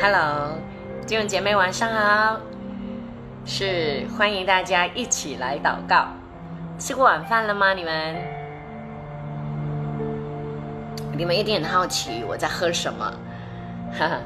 [0.00, 0.52] Hello，
[1.08, 2.40] 弟兄姐妹晚上好，
[3.44, 6.06] 是欢迎大家一起来祷告。
[6.78, 7.74] 吃过晚饭了吗？
[7.74, 8.14] 你们？
[11.16, 13.12] 你们一定很好奇我在喝什么，
[13.98, 14.20] 哈哈，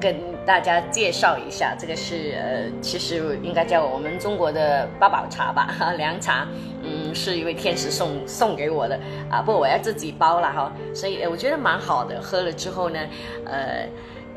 [0.00, 6.44] 跟大家介绍一下，这个是呃，其实应该叫我们中国的八宝茶吧，哈， 凉茶，
[6.82, 8.98] 嗯，是一位天使送送给我的
[9.30, 12.98] 啊，不我要自己包了哈，所以我觉得蛮好的，喝了之后呢，
[13.46, 13.86] 呃。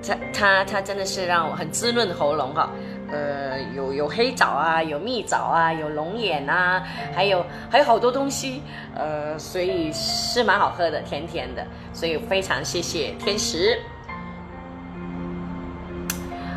[0.06, 2.70] 它它它真的是让我很滋润喉咙哈，
[3.12, 8.64] 呃，有有黑枣啊，有蜜枣啊，有龙眼啊，还有还有好多东西，
[8.96, 13.80] 呃，所以是蛮好喝的，甜甜的，所以非常谢谢天使。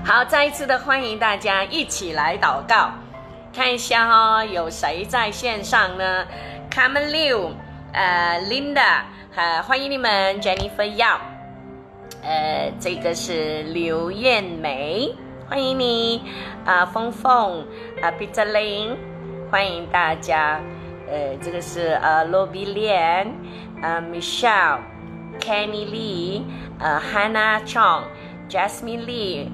[0.05, 2.91] 好，再一次的欢迎大家一起来祷告，
[3.55, 6.25] 看一下哈，有谁在线上呢
[6.71, 7.51] ？Come Liu，
[7.93, 9.03] 呃，Linda，
[9.35, 11.34] 呃，欢迎你们，Jennifer Yao。
[12.25, 15.15] 呃，这个是刘艳梅，
[15.47, 16.23] 欢迎你
[16.65, 17.67] 啊，峰峰
[18.01, 18.97] 啊，Peter Lin，
[19.51, 20.59] 欢迎大家。
[21.07, 23.31] 呃，这个是呃罗比莲，
[23.83, 26.43] 呃，Michelle，Kenny Lee，
[26.79, 29.49] 呃，Hannah Chong，Jasmine Lee，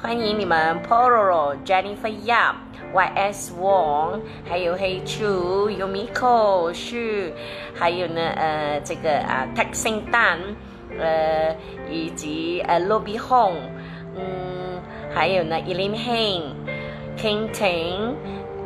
[0.00, 7.34] 欢迎你们，Pororo，Jennifer Yap，YS Wong，还有黑楚，Yumiko 是，
[7.74, 10.54] 还有呢，呃，这个啊，Texing Dan。
[10.98, 11.56] 呃，
[11.90, 13.60] 以及呃 l o b y Home，
[14.16, 14.80] 嗯，
[15.12, 18.14] 还有呢，Elin Heng，King Ting，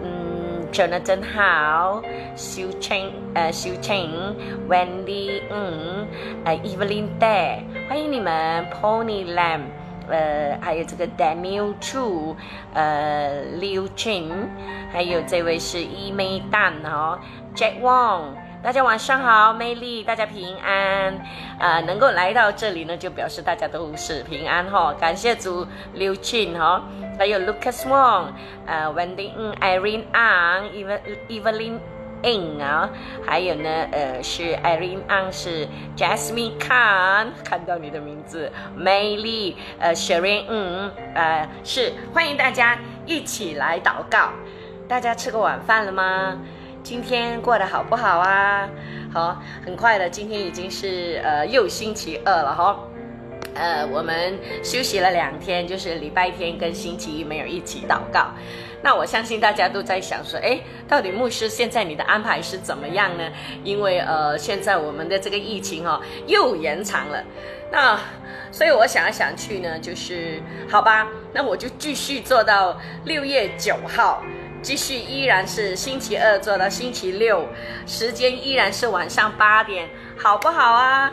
[0.03, 2.03] 嗯，Jonathan Hao，
[2.35, 4.11] 肖青，呃，肖青
[4.69, 6.07] ，Wendy，嗯，
[6.45, 9.61] 呃，Evelyn Day，欢迎你们，Pony Lam，
[10.09, 12.37] 呃，还有这个 Daniel Chu，
[12.75, 14.31] 呃，刘青，
[14.93, 17.19] 还有这位是伊美蛋哦
[17.55, 18.48] ，Jack Wong。
[18.61, 21.17] 大家晚上好，美丽，大家平安，
[21.61, 25.65] 呃，能够来到这里呢，就表示大家都是平安哈，感谢主，
[25.95, 26.83] 刘庆哈，
[27.17, 28.25] 还有 Lucas Wong，
[28.67, 31.79] 呃，Wendy Irene Ang，Evelyn
[32.23, 32.91] Ng 啊，
[33.25, 42.77] 还有呢，呃，是 Irene Ang，是 Jasmine Khan，看到你的名字，美丽，呃，Sherry Ng，呃，是欢迎大家
[43.07, 44.31] 一起来祷告，
[44.89, 46.37] 大家吃过晚饭了吗？
[46.83, 48.69] 今天过得好不好啊？
[49.13, 52.79] 好，很快的，今天已经是呃又星期二了哈。
[53.55, 58.29] 呃，我们休息了两天，就是礼拜天跟星期一没有一起祷告。
[58.83, 63.25] 那我相信大家都在想说，哎，到底牧师现在你的安排是怎么样呢？
[63.65, 67.23] 因为呃，现在我们的这个疫情哦又延长了。
[67.73, 67.99] 那
[68.53, 70.41] 所以我想来想去呢，就是
[70.71, 74.23] 好吧，那我就继续做到六月九号。
[74.63, 77.47] 继续依然是星期二做到星期六，
[77.87, 81.13] 时间依然是晚上八点，好不好啊？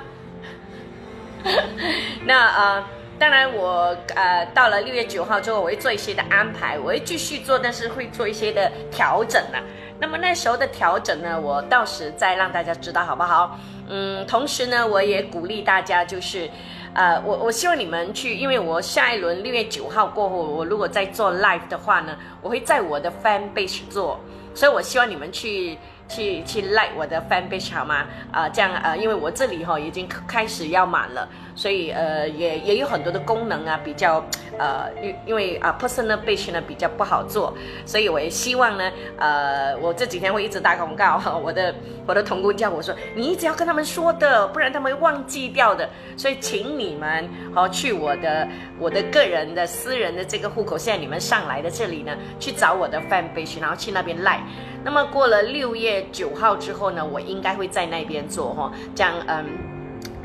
[2.25, 2.83] 那呃，
[3.19, 9.61] 当然我呃到了六月九号之后，我会做一些的安排，我会继续做，但是会做一些的调整啊。
[9.99, 13.59] 那么那时候的调整呢，我到时再让大家知道，好不好？
[13.87, 16.49] 嗯，同时呢，我也鼓励大家就是。
[16.95, 24.19] 呃，我我希望你们去，因为我下一轮六月九号过后，我如果再做 live 的话呢，我会在我的 fan base 做，
[24.53, 25.77] 所以我希望你们去。
[26.07, 28.05] 去去 like 我的 fan page 好吗？
[28.31, 34.23] 啊，这样呃，因为我这里哈已经开始要满了，所以呃也也有很多的功能啊，比较
[34.57, 37.53] 呃因因为啊 personal page 呢比较不好做，
[37.85, 41.73] 所以我也希望呢呃我这几天会一直打广告哈，我的
[42.05, 48.47] 我的同工叫我说你一直要跟他们说的，不然他们会忘记掉的，所以请你们好去我的
[48.79, 54.41] 我的个人的私人的这个户口，现在你们上来的这里呢，去找我的 fan page，然后去那边 like。
[54.85, 59.43] 那么过了六月九号之后呢，我应该会在那边做哈，这样嗯，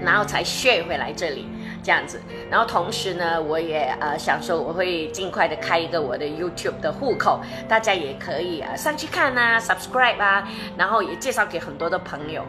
[0.04, 1.48] 然后才 share 回来这里
[1.82, 2.20] 这样子。
[2.50, 10.46] 然后同时呢，我也呃想说我会尽快的开一个我的 YouTube 的户口，大家也可以啊上去看啊，subscribe 啊，
[10.76, 12.44] 然后也介绍给很多的朋友。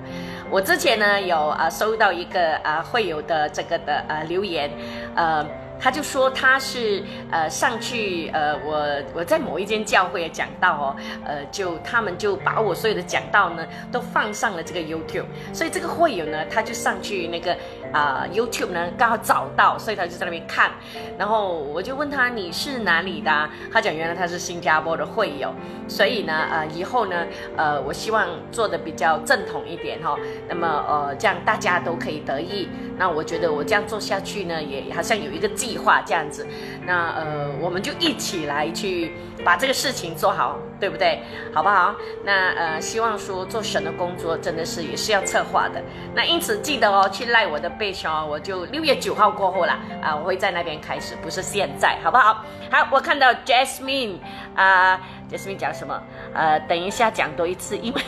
[0.50, 4.70] 我之前呢有啊收到一个啊会友的这个的呃留言，
[5.16, 5.48] 呃。
[5.82, 7.02] 他就说他是
[7.32, 8.86] 呃上去呃我
[9.16, 10.96] 我在某一间教会讲到哦
[11.26, 17.58] 呃就他们就把我所有的讲道呢都放上了这个 YouTube，所以这个会友呢他就上去那个
[17.92, 20.70] 啊 YouTube 呢刚好找到，所以他就在那边看，
[21.18, 23.50] 然后我就问他你是哪里的？
[23.74, 25.52] 他讲原来他是新加坡的会友，
[25.88, 27.26] 所以呢呃以后呢
[27.58, 30.16] 呃我希望做的比较正统一点哈，
[30.48, 32.70] 那么呃这样大家都可以得益，
[33.00, 35.71] 那我觉得我这样做下去呢也好像有一个计。
[35.72, 36.46] 计划这样子。
[36.86, 39.14] 那呃，我们就一起来去
[39.46, 41.22] 把这个事情做好，对不对？
[41.54, 41.96] 好不好？
[42.26, 45.82] 那呃，希望说做神的工作真的是也是要策划的。
[46.14, 52.44] 那因此记得哦，去赖我的背哦，我就六月九号过后啦，啊，我会在那边开始，不是现在，好不好？
[52.70, 54.18] 好，我看到 Jasmine
[54.56, 55.00] 啊
[55.32, 56.02] ，Jasmine 讲什么？
[56.34, 58.02] 呃，等一下讲多一次，因为。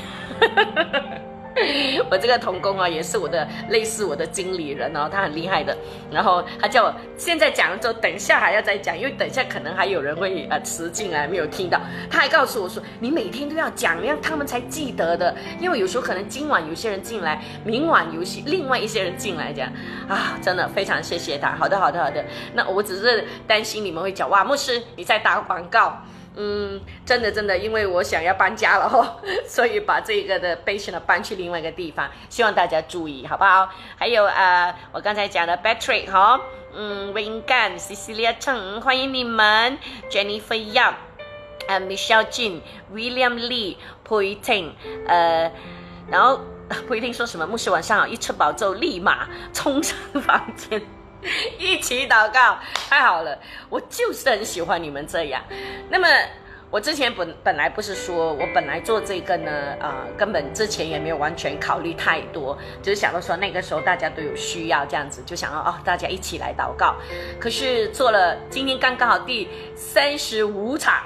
[2.10, 5.76] 我这个童工啊，也是我的类似我的经理人哦，他很厉害的。
[6.12, 11.80] 然后他叫我现在讲了之后，等一下还要再讲，因为等一下可能还有人会呃迟进来没有听到。
[12.10, 15.36] 他还告诉我说，你每天都要讲，让他们才记得的。
[15.60, 19.72] 因为有时候可能今晚有些人进来，明晚有些另外一些人进来，这样
[20.10, 21.52] 啊，真的非常谢谢他。
[21.52, 22.24] 好的，好的，好的。
[22.54, 26.02] 那我只是担心你们会讲哇，牧师你在打广告。
[26.36, 33.70] 嗯，真的真的，因为我想要搬家了哈， 所以把这个的 base 呢搬去另外一个地方，希望大家注意，好不好？
[33.98, 36.40] 还有啊，我刚才讲的 Patrick 哈，
[36.74, 39.78] 嗯，Wing Gan、Cecilia Cheng，欢迎你们
[40.10, 40.96] ，Jennifer Yap，
[41.68, 44.72] 呃，Michelle Jin，William Lee，Poiting，，
[45.08, 45.52] 呃，
[46.10, 46.40] 然后
[46.88, 47.46] 蒲一婷说什么？
[47.46, 50.82] 牧师晚上好，一吃饱之后立马冲上房间。
[51.58, 52.60] 一起祷告，
[52.90, 53.38] 太好了！
[53.70, 55.42] 我就是很喜欢你们这样。
[55.90, 56.08] 那么，
[56.70, 66.96] 我之前本本来不是说我本来做这个呢，啊，根本之前也没有完全考虑太多，只是想到说那个时候大家都有需要这样子，就想要哦，大家一起来祷告。
[67.40, 71.04] 可是做了，今天刚刚好第三十五场。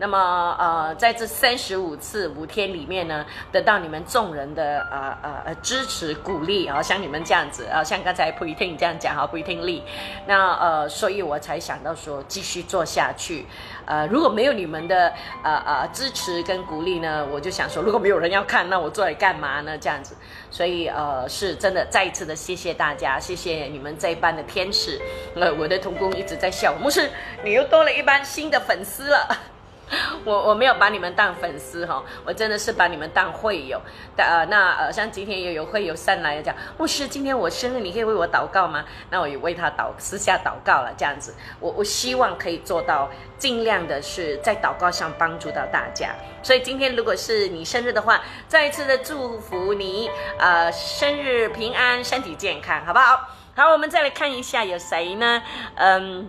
[0.00, 9.82] 那么，呃，在这三十五次五天里面呢，得到你们众人的呃呃呃支持鼓励啊，像你们这样子啊，像刚才不一定这样讲哈，不一定力，
[10.26, 13.44] 那呃，所以我才想到说继续做下去。
[13.86, 15.12] 呃，如果没有你们的
[15.42, 19.76] 呃呃支持跟鼓励呢，我就想说，如果没有人要看，那我做来干嘛呢？
[19.76, 20.14] 这样子，
[20.48, 25.00] 所以呃，是真的再一次的谢谢大家，谢谢你们这一班的天使。
[25.34, 27.10] 呃，我的童工一直在笑，牧师，
[27.42, 29.57] 你又多了一班新的粉丝了。
[30.24, 33.80] 我我没有把你们当粉丝哈，我真的是把你们当会友。
[34.16, 38.84] 呃，那呃，像今天也有会友上来讲，牧师，今天我生日，你可以为我祷告吗？
[39.10, 43.08] 那我也为他祷私下祷告了，这样子，我我希望可以做到，
[43.38, 46.10] 尽量的是在祷告上帮助到大家。
[46.42, 53.28] 所以今天如果是你生日的话，再一次的祝福你，呃，生日平安，身体健康，好不好？
[53.56, 55.42] 好，我们再来看一下有谁呢？
[55.76, 56.28] 嗯。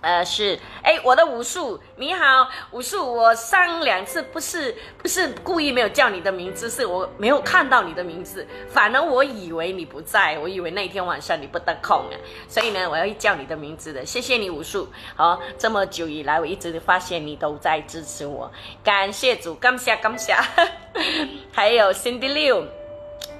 [0.00, 12.14] 呃是，哎，我的武术，你好，武术，我上两次不是不是故意没有叫你的名字，是我没有看到你的名字，反而我以为你不在，我以为那天晚上你不得空啊，
[12.48, 18.48] 所以呢，我要叫你的名字的，谢谢你武术，好，这么久以来我一直发现你都在支持我，
[18.84, 20.32] 感谢主，感谢感谢，
[21.50, 22.77] 还有 Cindy 六。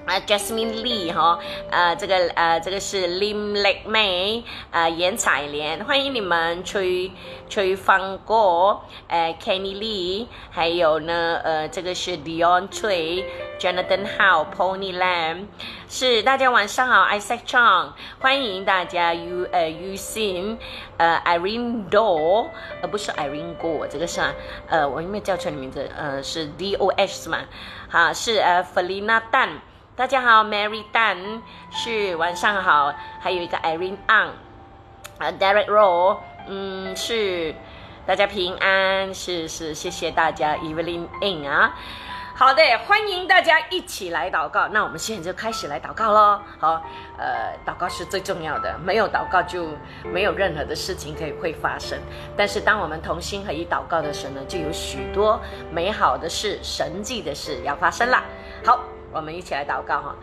[0.09, 1.37] 啊，Jasmine Lee 哈，
[1.69, 4.41] 呃，这个呃，这个是 Lim Lake May，
[4.71, 7.11] 呃，严彩莲，欢迎你们，崔
[7.47, 13.23] 崔方国，呃，Kenny Lee，还有呢，呃，这个是 Dion 崔
[13.59, 15.45] ，Jonathan How，Pony Lam，
[15.87, 20.57] 是大家晚上好，Isaac Chang，欢迎大家，U 呃 U Sin，
[20.97, 22.47] 呃，Irene Do，
[22.81, 24.19] 呃，不是 Irene Go，这个是
[24.69, 25.87] 呃，我有没有叫错你名字？
[25.95, 27.41] 呃，是 D O S 是吗？
[27.89, 29.49] 好，是呃，Felina Dan。
[29.99, 31.41] 大家好，Mary Dan
[31.71, 34.29] 是晚上好，还有一个 Irene Ang，
[35.17, 37.53] 啊，Derek Rowe，嗯，是
[38.05, 41.75] 大家平安，是是，谢谢大家，Evelyn In 啊，
[42.33, 46.39] 好的，欢迎大家一起来祷告，那我们现在就开始来祷告喽。
[46.57, 46.81] 好，
[47.17, 49.67] 呃，祷告是最重要的，没有祷告就
[50.05, 51.99] 没有任何的事情可以会发生，
[52.37, 55.37] 但是当我们同心合一祷告的时候呢，就有许多
[55.69, 58.23] 美好的事、神迹的事要发生了。
[58.65, 58.79] 好。
[59.11, 60.15] 我们一起来祷告哈，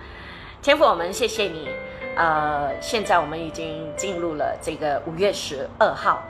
[0.62, 1.68] 天父，我们谢谢你。
[2.16, 6.22] 呃，现在我们已经进入了这个五月十二号，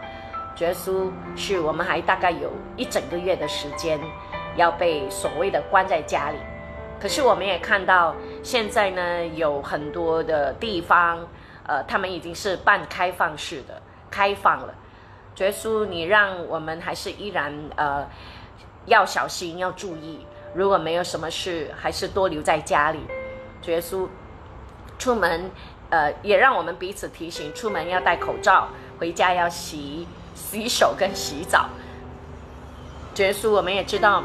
[0.59, 4.01] 耶稣是我们还大概有一整个月的时间
[4.57, 6.39] 要被所谓的关在家里。
[6.99, 11.25] 可是我们也看到，现在呢有很多的地方，
[11.67, 14.75] 呃，他们已经是半开放式的开放了。
[15.37, 18.05] 耶稣，你让我们还是依然呃
[18.87, 20.27] 要小心，要注意。
[20.57, 23.01] 如果没有什么事，还是多留在家里。
[23.67, 24.09] 耶稣，
[24.99, 25.51] 出门，
[25.91, 31.69] 呃，也让我们彼此提醒：出门要戴口罩，回家要洗洗手跟洗澡。
[33.17, 34.25] 耶稣，我们也知道，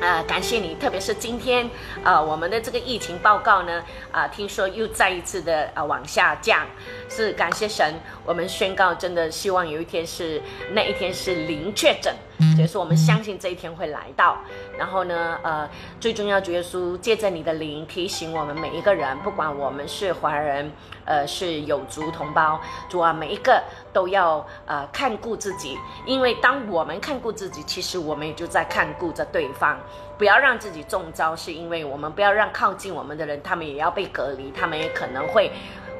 [0.00, 1.68] 啊，感谢你，特别是今天，
[2.02, 6.66] 啊，我们的这个疫情报告呢，啊，听说又再一次的啊往下降，
[7.10, 7.94] 是感谢神。
[8.24, 10.40] 我们宣告，真的希望有一天是
[10.70, 12.14] 那一天是零确诊。
[12.38, 14.36] 主耶稣，我们相信这一天会来到。
[14.78, 15.68] 然后呢，呃，
[16.00, 20.70] 最重要，主耶稣借着你的灵提醒我们每一个人，不管我们是华人，
[21.04, 23.62] 呃，是有族同胞，主啊，每一个
[23.92, 29.78] 都要呃看顾自己，因为当我们看顾自己，其实我们也就在看顾着对方。
[30.18, 35.50] 不要让自己中招，是因为我们不要让靠近我们的人，他们也要被隔离，他们也可能会。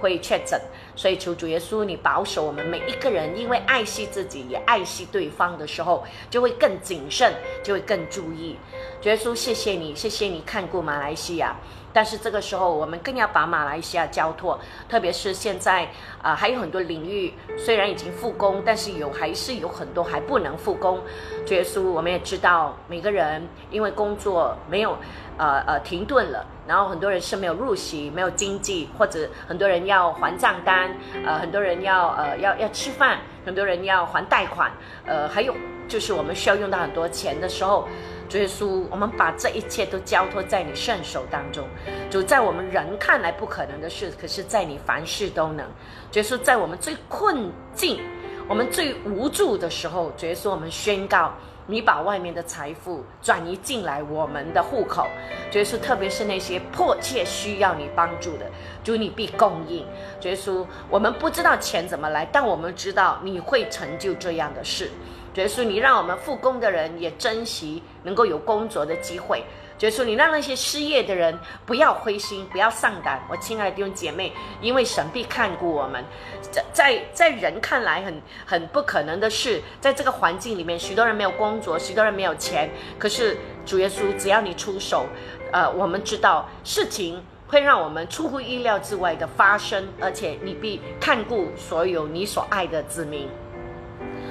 [0.03, 0.61] 会确诊，
[0.97, 7.33] 所以求主耶稣，你保守我们每一个人，因为爱惜自己也爱惜对方的时候，就会更谨慎，
[7.63, 8.59] 就会更注意。
[9.01, 11.57] 主耶稣，谢谢你，谢谢你看顾马来西亚。
[11.95, 15.87] 但是这个时候，我们更要把马来西亚交托，特别是现在
[16.23, 21.03] 啊，还有很多领域虽然已经复工，但是有还是有很多还不能复工。
[21.45, 24.97] 主耶稣，我们也知道每个人因为工作没有
[25.39, 34.71] 呃呃停顿了，然后很多人是没有入息、没有经济，或者很多人要还账单，呃，很多人要呃要要吃饭，很多人要还贷款，
[35.07, 35.55] 呃，还有
[35.89, 37.89] 就是我们需要用到很多钱的时候。
[38.29, 41.69] 主耶稣，我们把这一切都交托在你圣手当中。
[42.11, 45.67] 主，在我们人看来不可能的事，可是在你凡事都能。
[46.11, 48.01] 主耶稣，在我们最困境、
[48.49, 51.35] 我们最无助的时候，主耶稣，我们宣告，
[51.67, 55.07] 你把外面的财富转移进来我们的户口。
[55.51, 58.47] 主耶稣，特别是那些迫切需要你帮助的，
[58.83, 59.87] 主你必供应。
[60.21, 64.91] 主耶稣，我们不知道钱怎么来，但我们知道你会成就这样的事。
[65.37, 69.45] 耶稣，你让我们复工的人也珍惜能够有工作的机会。
[69.87, 71.37] 耶稣，你让那些失业的人
[71.67, 73.21] 不要灰心，不要丧胆。
[73.29, 76.05] 我亲爱的弟兄姐妹，因为神必看顾我们，
[76.53, 82.71] 在在在人看来很很不可能的事，在这个环境里面，许多人没有工作，许多人没有钱。
[82.97, 83.37] 可是
[83.67, 85.07] 主耶稣，只要你出手，
[85.53, 93.29] 呃，我们知道事情会让我们出乎意料之外的发生，而且你必看顾所有你所爱的子民。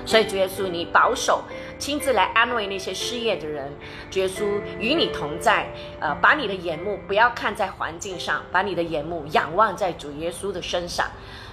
[0.06, 1.44] 所以主耶稣，你保守，
[1.78, 3.72] 亲自来安慰那些失业的人。
[4.10, 5.68] 主耶稣与你同在，
[6.00, 11.08] 呃，把你的眼目不要看在环境上，把你的眼目仰望在主耶稣的身上。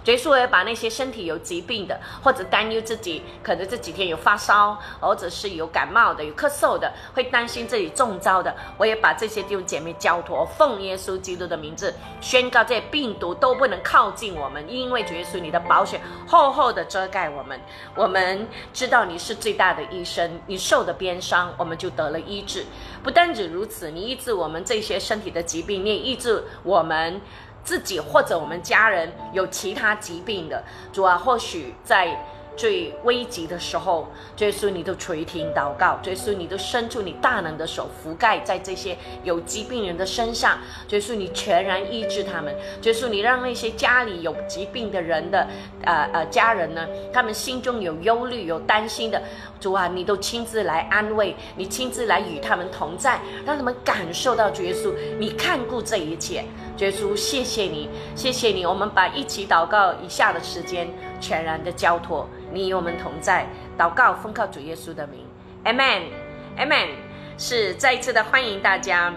[0.08, 17.60] 结束也把那些身体有疾病的，或者担忧自己可能这几天有发烧，或者是有感冒的、有咳嗽的，会担心自己中招的，我也把这些弟兄姐妹交托，奉耶稣基督的名字宣告：这些病毒都不能靠近我们，因为主耶稣你的保险厚厚的遮盖我们。
[17.94, 22.64] 我们知道你是最大的医生，你受的鞭伤，我们就得了医治。
[23.02, 27.20] 不单止如此，你医治我们这些身体的疾病，你也医治我们。
[27.68, 32.18] 自己或者我们家人有其他疾病的主啊，或许在。
[32.58, 34.08] 最危急的时候，
[34.38, 40.58] 耶稣你都垂听祷告，耶稣你都伸出你大能的手覆盖在这些有疾病人的身上，
[40.88, 45.46] 耶稣你全然医治他们，耶稣你让那些家里有疾病的人的
[45.84, 49.22] 呃呃家人呢，他们心中有忧虑有担心的，
[49.60, 56.44] 主啊，你都亲自来安慰，你亲自来与他们同在，让他们感受到耶稣你看顾这一切，
[56.78, 60.88] 耶稣谢谢你，谢谢你，我们把一起祷告以下的时间
[61.20, 62.28] 全然的交托。
[62.52, 65.26] 你与我们同在，祷告奉靠主耶稣的名
[65.64, 66.90] ，Amen，Amen。
[67.36, 69.12] 是再一次的欢迎大家，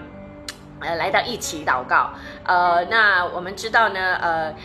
[0.80, 2.12] 呃，来到一起祷告。
[2.46, 4.56] 呃，那我们知道呢，呃，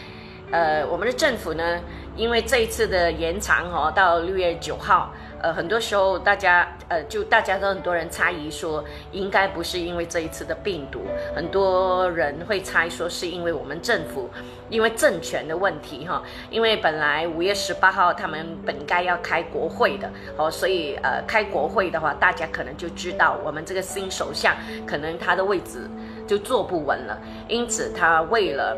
[0.50, 1.80] 呃，我们的政府呢，
[2.16, 5.10] 因为这一次的延长哦，到六月九号。
[5.46, 11.02] 呃，很多时候大家呃，就大家都很多人猜疑说，应该不是因为这一次的病毒，
[11.36, 14.28] 很多人会猜说是因为我们政府，
[14.68, 16.20] 因为政权的问题哈。
[16.50, 24.52] 因为本来五月十八号他们本该要开国会的哦，所以呃，开国会的话，大家可能就知道我们这个新首相
[24.84, 25.88] 可能他的位置
[26.26, 28.76] 就坐不稳了，因此他为了。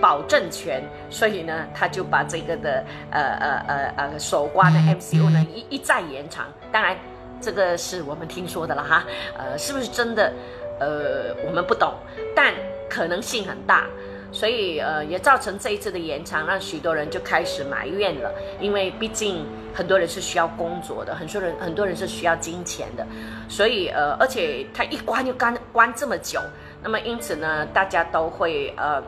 [0.00, 6.46] 保证权，所以呢，他就把这个的呃呃呃呃首关的 MCO 呢一一再延长。
[6.72, 6.96] 当然，
[7.40, 9.04] 这个是我们听说的了哈，
[9.36, 10.32] 呃，是不是真的？
[10.80, 11.92] 呃，我们不懂，
[12.34, 12.54] 但
[12.88, 13.86] 可能性很大。
[14.32, 18.32] 所以呃，也造成这一次的延长，让许多人就开始埋怨了。
[18.60, 23.04] 因为毕竟很多人是需要工作的，很多人很多人是需要金钱的，
[23.48, 26.40] 所以呃，而且他一关就关关这么久，
[26.82, 29.02] 那么因此呢，大家都会呃。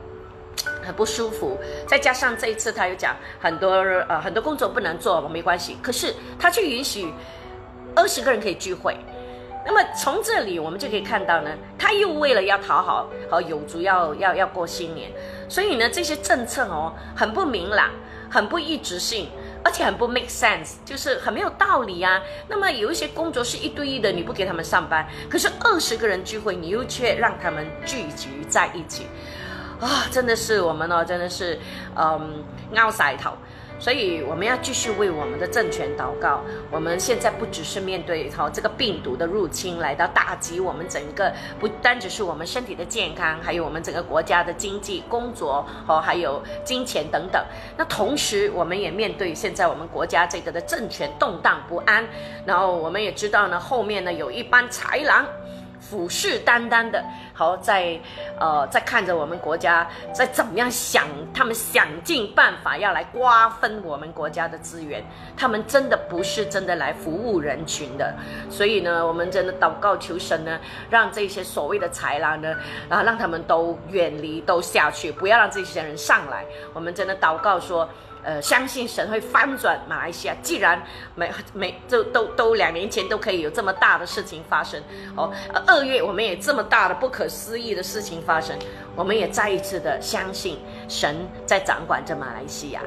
[0.82, 3.70] 很不舒服，再加上这一次他又讲很多
[4.08, 5.76] 呃很多工作不能做，没关系。
[5.82, 7.12] 可是他却允许
[7.94, 8.96] 二十个人可以聚会，
[9.64, 15.10] 那么从这里我们就可以看到呢，他又为了要讨好和有族要要要过新年，
[15.48, 17.90] 所以呢这些政策哦很不明朗，
[18.30, 19.28] 很不一致性，
[19.64, 22.20] 而且很不 make sense，就是很没有道理啊。
[22.48, 29.06] 那么有一些工作是一对一的，你不给他们上班，可是二十个人聚会，你又却让他们聚集在一起。
[29.82, 31.58] 啊，真的是我们哦，真的是，
[31.96, 33.32] 嗯，拗晒头。
[33.80, 36.40] 所以我们要继续为我们的政权祷告。
[36.70, 47.44] 我们现在不只是面对哈这个病毒的入侵来到打击我们整个，不单只是我们身体的健康，还有我们整个国家的经济、工作哦，还有金钱等等。
[47.76, 52.06] 那同时，我们也面对现在我们国家这个的政权动荡不安。
[52.46, 55.26] 然后我们也知道呢，后面呢有一班豺狼。
[55.90, 57.04] 虎视眈眈的，
[57.58, 57.98] 在，
[58.38, 65.04] 呃，在看着我们国家在怎么样想，他们想尽办法要来瓜分我们国家的资源，
[65.36, 68.14] 他们真的不是真的来服务人群的，
[68.50, 70.58] 所以呢，我们真的祷告求神呢，
[70.90, 72.54] 让这些所谓的豺狼呢，
[72.88, 76.44] 啊，让他们都远离，都下去，不要让这些人上来。
[76.72, 77.88] 我们真的祷告说。
[78.24, 80.34] 呃，相信神会翻转马来西亚。
[80.42, 80.80] 既然
[81.14, 84.80] 每每都都都两年前都可以有这么大的事情发生，
[85.16, 85.32] 哦，
[85.66, 88.56] 二月我们也这么大的不可思议的事情发生，
[88.94, 92.80] 我们也再一次的相信神在掌管着马来西亚。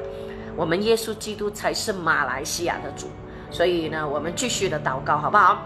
[0.56, 3.10] 我们耶稣基督才是马来西亚的主，
[3.50, 5.62] 所以呢，我们继续的祷告，好不好？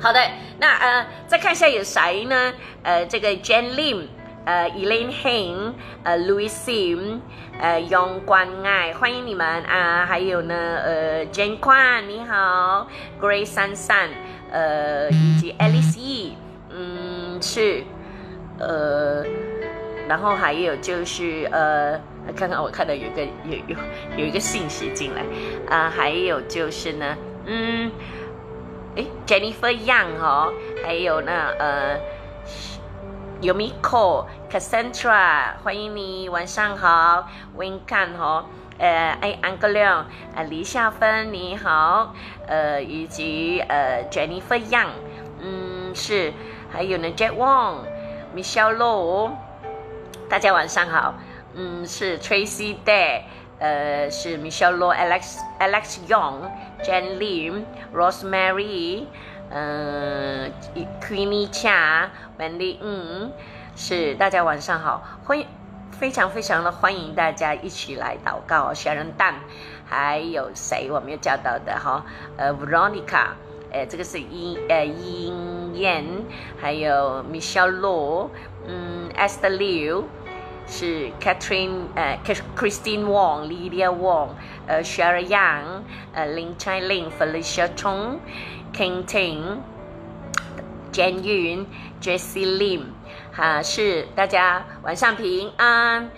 [0.00, 0.20] 好的，
[0.58, 2.52] 那呃，再看一下有谁呢？
[2.82, 4.06] 呃，这个 Jane Lim。
[4.44, 7.20] 呃，Elaine Heng，呃，Louis Sim，
[7.60, 10.06] 呃，永关爱，欢迎你们啊！
[10.06, 12.86] 还有呢，呃，Jane Quan，你好
[13.20, 14.08] gracean san，
[14.50, 16.36] 呃，以及 Alice E，
[16.70, 17.82] 嗯，是，
[18.58, 19.22] 呃，
[20.08, 22.00] 然后还有就是呃，
[22.34, 23.76] 看看我看到有个有有
[24.16, 25.22] 有一个信息进来
[25.68, 27.90] 啊，还有就是呢，嗯，
[28.96, 30.52] 哎，Jennifer Young 哦，
[30.82, 31.98] 还有呢，呃。
[33.40, 37.28] Yumiko Cassandra，欢迎你，晚上好。
[37.56, 38.44] Win Kan 哈，
[38.78, 42.12] 呃，哎，Uncle Leon，呃，李夏芬你好，
[42.48, 44.88] 呃，以及呃，Jennifer Young，
[45.40, 46.32] 嗯，是，
[46.72, 49.30] 还有呢，Jack Wong，Michelle Low，
[50.28, 51.14] 大家晚上好，
[51.54, 53.22] 嗯，是 Tracy Day，
[53.60, 59.04] 呃，是 Michelle Low，Alex，Alex Young，Jan Lim，Rosemary。
[59.50, 60.52] 嗯
[61.00, 63.32] ，Queenie Cha，Wendy，嗯，
[63.76, 65.46] 是大家晚上好，欢迎，
[65.90, 68.74] 非常非常的欢迎大家一起来祷告。
[68.74, 69.34] 小人蛋，
[69.86, 72.04] 还有谁我没有叫到的哈？
[72.36, 73.28] 呃，Veronica，
[73.72, 76.04] 呃，这个是殷呃殷燕，
[76.60, 78.28] 还有 Michelle Law，
[78.66, 80.04] 嗯，Esther Liu，
[80.66, 82.18] 是 Catherine，呃
[82.54, 84.28] ，Christine Wong，Lydia Wong，
[84.66, 85.62] 呃，Sharon Yang，
[86.12, 88.18] 呃，林 Chai Ling，Felicia Chong。
[88.72, 89.58] King Ting、
[90.92, 91.66] 简云、
[92.00, 92.82] Jessie Lim，
[93.32, 96.10] 哈，是大家晚上平安。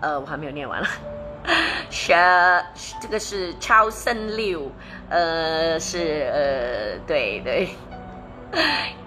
[0.00, 0.86] 呃，我还没有念完了。
[1.90, 2.12] 是，
[3.00, 4.70] 这个是超生六，
[5.08, 7.68] 呃，是呃，对对。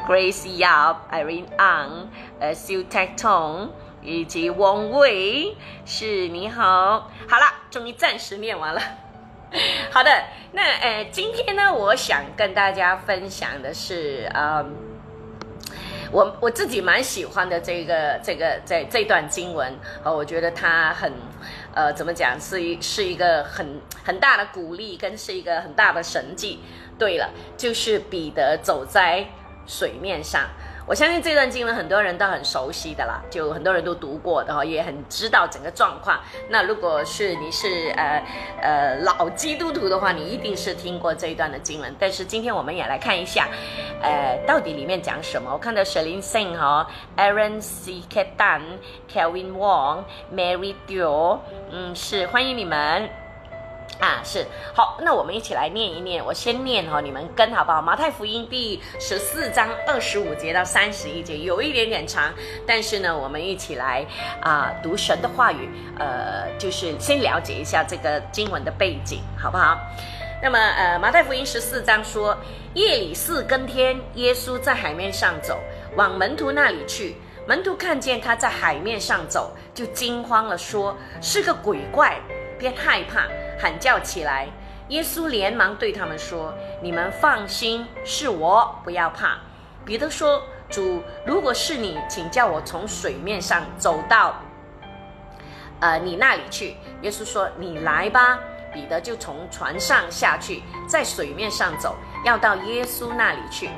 [0.08, 2.08] Grace Yap、Irene Ang、
[2.40, 3.70] 呃，Sue Tak Tong
[4.02, 7.10] 以及王伟，是你好。
[7.28, 8.82] 好了，终于暂时念完了。
[9.92, 10.10] 好的，
[10.54, 14.66] 那呃，今天呢，我想跟大家分享的是，呃，
[16.10, 21.12] 我我自己蛮喜欢的这个这个这这段经文，呃，我觉得它很，
[21.74, 26.60] 呃，怎么讲，是一是一个很很大的鼓励，跟是一个很大的神迹。
[26.98, 29.26] 对了，就是彼得走在
[29.68, 30.48] 水面上。
[30.88, 36.20] 我相信这段经文很多人都很熟悉的啦，就很多人都读过的哈，也很知道整个状况。
[36.50, 38.26] 那如果是你是呃
[38.62, 41.96] 呃老基督徒的话，你一定是听过这一段的经文。
[42.00, 43.48] 但是今天我们也来看一下，
[44.02, 45.54] 呃，到底里面讲什么？
[45.54, 48.02] 我看到 Shelin Singh 哈，Aaron C.
[48.12, 51.39] Ketan，Kelvin Wong，Mary Dio，
[51.72, 53.21] 嗯，是欢迎你们。
[54.00, 56.24] 啊，是好，那我们一起来念一念。
[56.26, 57.80] 我先念哈，你们跟好不好？
[57.82, 62.34] 马太福音第十四章二十五节到三十一节，有一点点长，
[62.66, 64.04] 但是呢，我们一起来
[64.42, 69.78] 啊读神的话语，呃，就是先了解一下这个经文的背景，好不好？
[70.42, 72.36] 那么，呃，马太福音十四章说，
[72.74, 75.60] 夜里四更天，耶稣在海面上走，
[75.96, 77.18] 往门徒那里去。
[77.46, 82.20] 门徒看见他在海面上走，就惊慌了，说是个鬼怪。
[82.58, 83.24] 便害怕，
[83.62, 84.47] 喊叫起来。
[84.88, 89.38] 耶稣连忙对他们说：“你们放心，是我，不要怕。”
[89.86, 94.36] 彼得说：“主，如果是你，请叫我从水面上走到，
[95.80, 98.39] 呃，你那里去。”耶稣说：“你来吧。”
[98.74, 101.95] 彼得就从船上下去，在水面上走，
[102.26, 103.69] 要到耶稣那里去。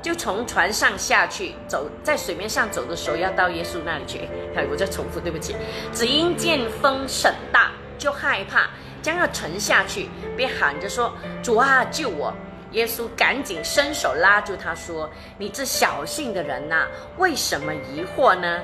[0.00, 4.28] 就从船上下去，走在水面上走的时候，要到耶稣那里去。
[4.54, 5.56] 哎，我再重复，对不起。
[5.92, 7.72] 只因见风甚大。
[7.98, 8.68] 就害怕
[9.02, 11.12] 将要沉下去，便喊着说
[11.42, 12.32] ：“主啊，救我！”
[12.72, 16.86] 耶稣赶紧伸手拉住他，说：“你这小信的人呐，
[17.18, 18.60] 为什么疑惑呢？”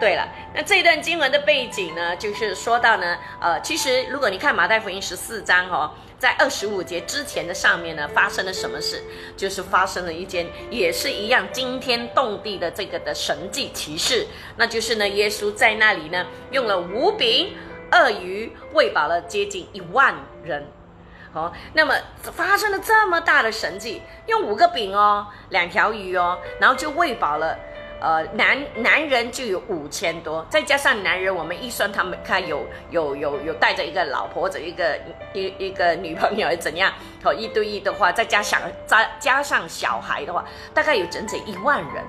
[0.00, 9.02] 对了，那这一段经文的背景呢，就是说到呢，呃，其实如果你看马太福音十四章哦，在二十五节之前的上面呢，发生了什么事？
[9.36, 17.54] 就是发生了一件也是一样惊天动地的这个的神迹奇事，那就是呢，耶稣在那里呢，用了五饼
[17.92, 20.66] 鳄鱼喂饱了接近一万人。
[21.32, 27.56] 好，那么发生了这么大的神迹，用五个饼哦，两条鱼哦，然后就喂饱了。
[28.00, 34.98] 呃，男男人就有五千多，再加上男人，我们一算他们看有有有有带着一个老婆或者一个
[35.34, 36.92] 一一个女朋友怎样？
[37.22, 42.02] 好，一对一的话，再加上加加上小孩的话，大概有整整一万人。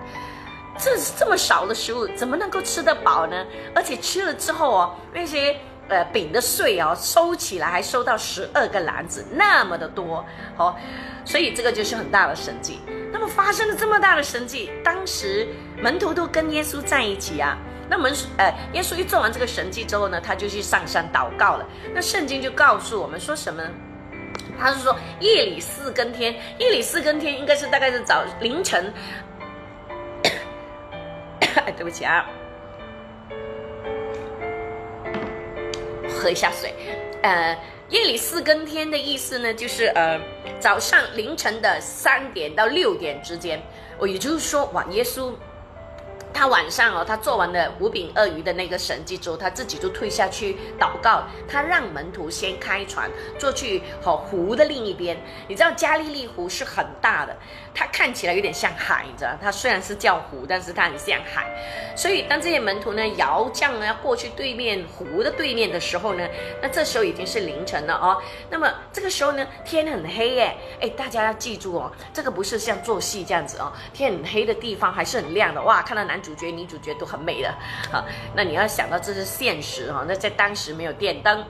[0.79, 3.45] 这这么少的食物，怎么能够吃得饱呢？
[3.75, 5.55] 而且吃了之后哦，那些。
[5.91, 10.25] 呃，饼的碎哦，收起来还收到十二个篮子，那么的多，
[10.55, 10.79] 好，
[11.25, 12.79] 所以这个就是很大的神迹。
[13.11, 15.45] 那么发生了这么大的神迹，当时
[15.77, 17.57] 门徒都跟耶稣在一起啊。
[17.89, 21.67] 那门呃，耶稣一做完这个神迹之后呢，他就去上山祷告了。
[21.93, 23.69] 那圣经就告诉我们说什么呢？
[24.57, 28.93] 他是说夜里四更天，夜里四更天应该是大概是早凌晨。
[31.75, 32.25] 对不起啊。
[36.21, 36.71] 喝一下水，
[37.23, 37.57] 呃，
[37.89, 40.19] 夜里四更天的意思呢，就是呃
[40.59, 43.59] 早上凌晨的三点到六点之间，
[43.97, 45.33] 我也就是说，晚，耶稣。
[46.33, 51.23] 他晚上哦，他做完了五饼鳄鱼的那个神迹之后，他自己就退下去祷告。
[51.47, 55.17] 他让门徒先开船，坐去好湖的另一边。
[55.47, 57.35] 你知道加利利湖是很大的，
[57.73, 59.31] 它看起来有点像海，你知道？
[59.41, 61.49] 它虽然是叫湖，但是它很像海。
[61.95, 66.27] 所以当这些门徒呢摇将呢要过去对面湖的对面的时候呢，
[66.61, 68.21] 那这时候已经是凌晨了哦。
[68.49, 70.55] 那么这个时候呢，天很黑耶。
[70.79, 77.53] 哎，大家要记住哦，这个不是像做戏这样子哦，天很黑的地方还是很亮的哇，看到男主角、女主角都很美的，
[77.91, 78.05] 好，
[78.35, 81.43] 那你要想到这是现实哈，那在当时没有电灯，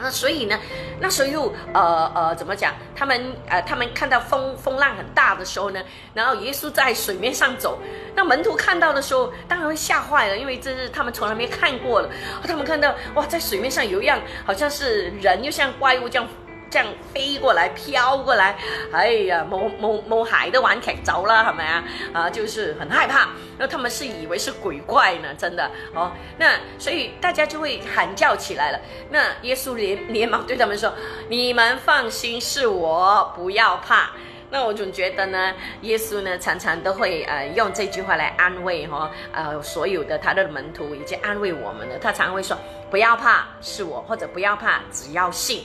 [0.00, 0.58] 那所以呢，
[0.98, 2.74] 那时候又呃呃怎么讲？
[2.96, 5.80] 他们呃他们看到风风浪很大的时候呢，
[6.14, 7.78] 然后耶稣在水面上走，
[8.14, 12.08] 那门徒看到的时候当然会吓坏了，因为这是他们从来没看过的，
[12.42, 16.26] 他们看到哇，在水面上有一样好像是人，又像怪物这样。
[16.74, 18.56] 这样飞过来，飘过来，
[18.90, 21.84] 哎呀，某某某海的玩劇走了，好没啊？
[22.12, 26.10] 啊，就是很害怕，那他们是以为是鬼怪呢，真的哦。
[26.36, 28.80] 那所以大家就会喊叫起来了。
[29.08, 30.92] 那耶稣连连忙对他们说
[31.30, 34.10] ：“你们放心，是我，不要怕。”
[34.50, 42.00] 那我总觉得呢，耶稣呢常常都会呃用这句话来安慰哈呃所有的他的门徒，以及安慰我们的。
[42.00, 42.58] 他常会说
[42.90, 45.64] ：“不要怕，是我，或者不要怕，只要信。”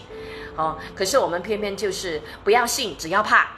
[0.60, 3.52] 哦，可是我们偏偏就是不要信，只要怕。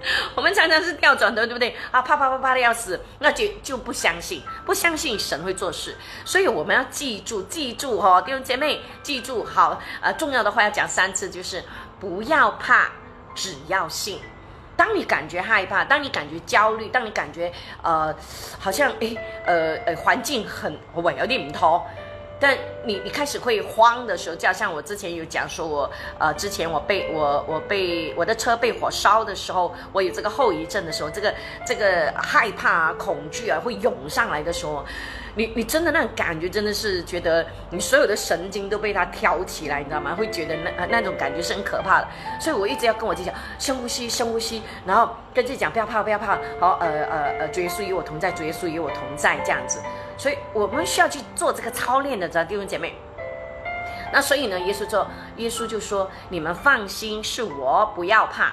[0.34, 1.76] 我们常常是调转的，对不对？
[1.90, 5.94] 啊，怕怕怕怕的要死，那就就不相信，不相信神会做事。
[6.24, 9.80] 所以我们要记住，记住哈，弟兄姐妹，记住好。
[10.00, 11.62] 呃，重要的话要讲三次，就是
[12.00, 12.88] 不要怕，
[13.34, 14.18] 只要信。
[14.74, 17.52] 当你感觉害怕，当你感觉焦虑，当你感觉
[17.82, 18.14] 呃，
[18.58, 21.86] 好像诶，呃呃，环境很喂有点唔妥。
[22.40, 31.34] 但你你开始会慌的时候，就像我之前有讲说，我呃之前我被我我被我的车被火烧的时候，我有这个后遗症的时候，这个
[31.66, 34.82] 这个害怕啊、恐惧啊会涌上来的时候，
[35.34, 40.14] 你你真的那种感觉真的是觉得你所有的神经都被它挑起来，你知道吗？
[40.14, 42.08] 会觉得那那种感觉是很可怕的。
[42.40, 49.78] 所以我一直要跟我自己讲，深呼吸，深呼吸，然后跟自己讲不要怕，不要怕，好呃呃呃，主耶稣与我同在，主耶稣与我同在，这样子。
[50.20, 52.94] 所以我们需要去做这个操练的，知道弟兄姐妹。
[54.12, 55.06] 那所以呢，耶稣就，
[55.36, 58.52] 耶稣就说：“你们放心，是我，不要怕。”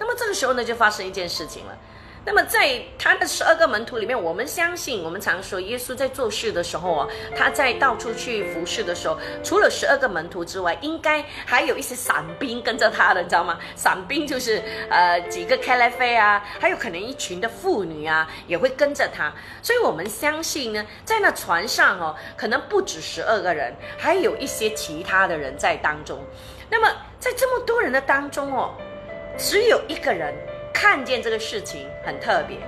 [0.00, 1.78] 那么这个时候呢，就发生一件事情了。
[2.26, 13.60] 那么在他的十二个门徒里面，我们相信，我们常说耶稣在做事的时候啊，他在到处去服侍的时候，除了十二个门徒之外，应该还有一些散兵跟着他的，你知道吗？
[13.76, 14.60] 散兵就是
[14.90, 19.32] 呃几个开来飞啊，还有可能一群的妇女啊也会跟着他。
[19.62, 26.18] 所以我们相信呢，在那船上哦，可能不止十二个人，还有一些其他的人在当中。
[26.68, 28.74] 那么在这么多人的当中哦，
[29.38, 30.34] 只有一个人。
[30.76, 32.58] 看见这个事情很特别，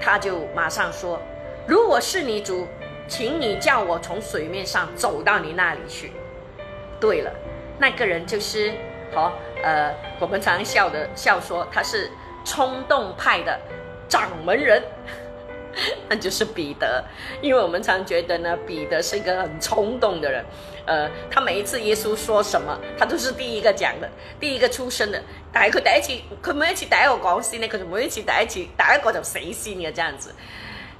[0.00, 1.20] 他就马上说
[1.66, 2.68] ：“如果是你主，
[3.08, 6.12] 请你叫我从水面上走到你那里去。”
[7.00, 7.32] 对了，
[7.76, 8.72] 那个人就是
[9.12, 9.32] 好
[9.64, 12.08] 呃，我们常笑的笑说他是
[12.44, 13.58] 冲动派的
[14.08, 14.80] 掌门人。
[16.08, 17.04] 那就是彼得，
[17.40, 20.44] 因为我们常觉得呢，彼得是一个很冲动的人，
[20.90, 25.22] 呃，他每一次耶稣说什么，他都是第一个讲的，第一个出生的。
[25.52, 30.34] 但係佢第一次，佢每一次第一個講先呢，佢就每一次第一次第一个就死先嘅这样子。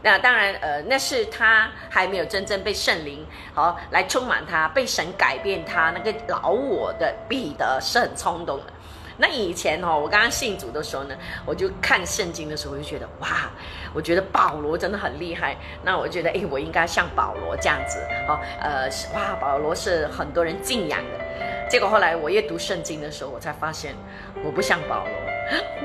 [0.02, 8.72] 那当然，呃，那是他还没有真正被圣灵好来充满他，被神改变他那个老我的彼得是很冲动的。
[9.20, 13.50] 那以前哦，我刚刚信主的时候呢，我就看圣经的时候，我就觉得哇，
[13.92, 15.54] 我觉得保罗真的很厉害。
[15.84, 21.68] 那我觉得，哎，我应该像保罗这样子，哦，呃，哇，保罗是很多人敬仰的。
[21.68, 23.94] 结果后来我阅读圣经的时候，我才发现
[24.42, 25.12] 我不像保罗，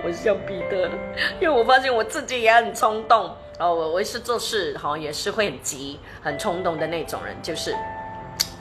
[0.06, 0.90] 我像彼得，
[1.40, 3.36] 因为我发现我自己也很冲动。
[3.58, 7.74] 哦，我我是做事哈，也是会很急、很冲动的那种人，就是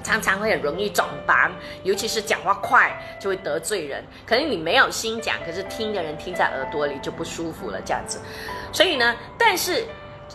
[0.04, 1.50] 常常会很容易转白，
[1.82, 4.04] 尤其是讲话快就会得罪人。
[4.24, 8.20] 可能你没有心讲，可是听的人听在耳朵里就不舒服了，这样子。
[8.70, 9.84] 所以呢，但是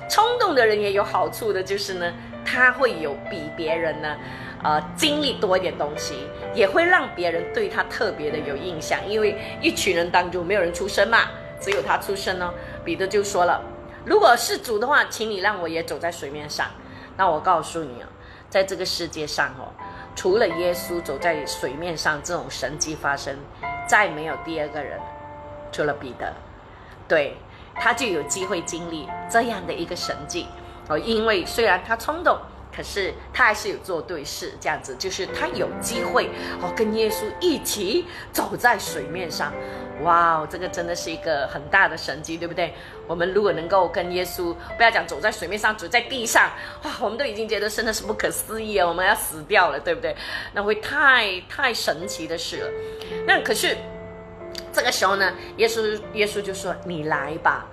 [0.09, 4.17] 冲动的人也有好处的，就是呢，他会有比别人呢，
[4.63, 6.15] 呃，经历多一点东西，
[6.55, 8.99] 也会让别人对他特别的有印象。
[9.07, 11.19] 因为一群人当中没有人出声嘛，
[11.61, 12.51] 只有他出声哦。
[12.83, 13.61] 彼得就说了。
[14.05, 16.65] 如果是主的话，请你让我也走在水面上。
[17.17, 18.07] 那我告诉你啊，
[18.49, 19.71] 在这个世界上哦，
[20.15, 23.37] 除了耶稣走在水面上这种神迹发生，
[23.87, 24.99] 再没有第二个人，
[25.71, 26.33] 除了彼得，
[27.07, 27.37] 对
[27.75, 30.47] 他就有机会经历这样的一个神迹
[30.87, 30.97] 哦。
[30.97, 32.37] 因为虽然他冲动，
[32.75, 36.29] 可是他还是有做对事，这样子就是他有机会
[36.61, 39.51] 哦，跟耶稣一起走在水面上。
[40.01, 42.73] 哇，这个真的是一个很大的神迹，对不对？
[43.05, 46.49] 我们如果能够跟耶稣，不要讲走在水面上，走在地上，
[46.83, 48.87] 哇，我们都已经觉得真的是不可思议啊！
[48.87, 50.15] 我们要死掉了，对不对？
[50.53, 52.71] 那会太太神奇的事了。
[53.27, 53.75] 那可是
[54.71, 57.67] 这个时候呢，耶稣耶稣就说：“你来吧。”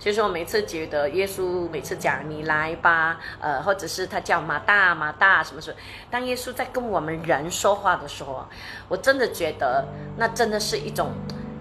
[0.00, 5.76] 其实我每次觉得耶稣每次讲“你来吧”，呃，或者是他叫马大马大什么什么，
[6.10, 8.44] 当耶稣在跟我们人说话的时候，
[8.88, 9.86] 我真的觉得
[10.16, 11.12] 那真的是一种。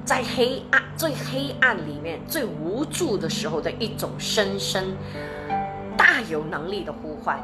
[0.05, 4.97] 在黑暗最黑暗里面最无助的时候的一种深深
[5.95, 7.37] 大有能力的呼唤，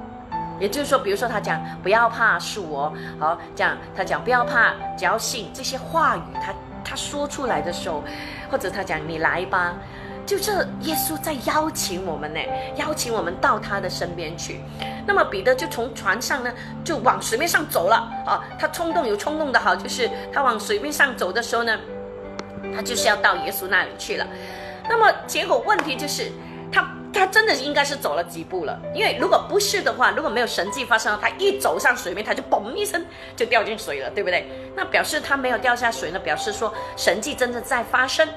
[0.59, 6.51] 也就是说，比如说他讲不要怕是我，好讲他讲不要怕，只要信这些话语，他
[6.83, 8.03] 他说出来的时候，
[8.49, 9.75] 或者他讲你来吧，
[10.25, 12.39] 就这耶稣在邀请我们呢，
[12.77, 14.61] 邀请我们到他的身边去。
[15.05, 16.51] 那么彼得就从船上呢
[16.83, 21.77] 就往水面上走了啊，他冲动有冲动的好，就是他往水面上走的时候呢。
[22.75, 24.27] 他就是要到耶稣那里去了，
[24.89, 26.31] 那么结果问题就是，
[26.71, 26.83] 他
[27.13, 34.49] 他真的应该是走了几步了，因为如果不是的话，如果没有神迹发生，他一走上水面，他就嘣一声就掉进水了，对不对？
[34.75, 38.27] 那表示他没有掉下水呢，表示说神迹真的在发生，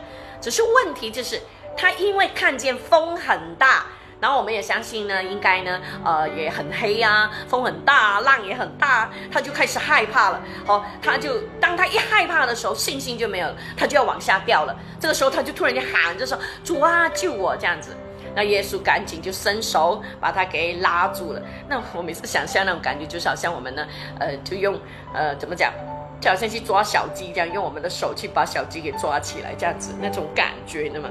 [0.42, 1.40] 只是问题就是
[1.78, 3.86] 他因为看见风很大。
[4.20, 10.42] 然后我们也相信呢，应该呢，呃，也很黑啊，风很大，浪也很大，他就开始害怕了。
[10.66, 14.76] 好，他就当他一害怕的时候，信心就没有了，他就要往下掉了。
[14.98, 17.96] 这个时候他就突然间喊着说：“主啊，救我！”这样子，
[18.34, 21.40] 那耶稣赶紧就伸手把他给拉住了。
[21.68, 23.86] 那我每次想象那种感觉，就是好像我们呢，
[24.18, 24.76] 呃，就用
[25.14, 25.72] 呃怎么讲，
[26.20, 31.08] 就好像去抓小鸡这样，用我们的手去把小鸡给抓起来，这样子那种感觉，那么。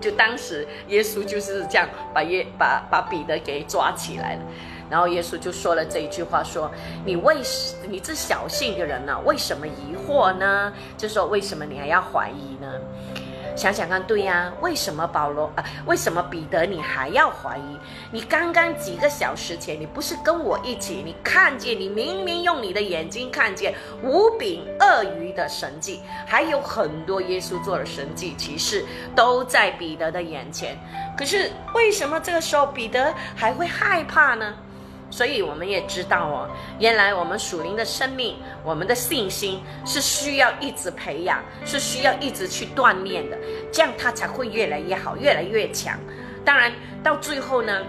[0.00, 4.42] 就当时耶稣就是这样把耶把把彼得给抓起来了，
[4.90, 6.70] 然后耶稣就说了这一句话：说
[7.04, 9.20] 你为什你这小信的人呢？
[9.24, 10.72] 为什么疑惑呢？
[10.96, 12.72] 就说为什么你还要怀疑呢？
[13.56, 15.64] 想想看，对呀，为什么保罗啊？
[15.86, 17.78] 为什么彼得你还要怀疑？
[18.10, 21.02] 你刚刚几个小时前，你不是跟我一起？
[21.04, 28.84] 你看见，你明明用你的眼睛看见五饼鳄鱼的神迹，还有很多耶稣做的神迹其实
[29.14, 30.78] 都在彼得的眼前。
[31.16, 34.54] 可是为什么这个时候彼得还会害怕呢？
[35.10, 43.36] 所以我们也知道哦，原来我们属灵的生命，我们的信心是需要一直培养，是需要一直去锻炼的，
[43.72, 45.98] 这样它才会越来越好，越来越强。
[46.44, 47.84] 当然，到最后呢。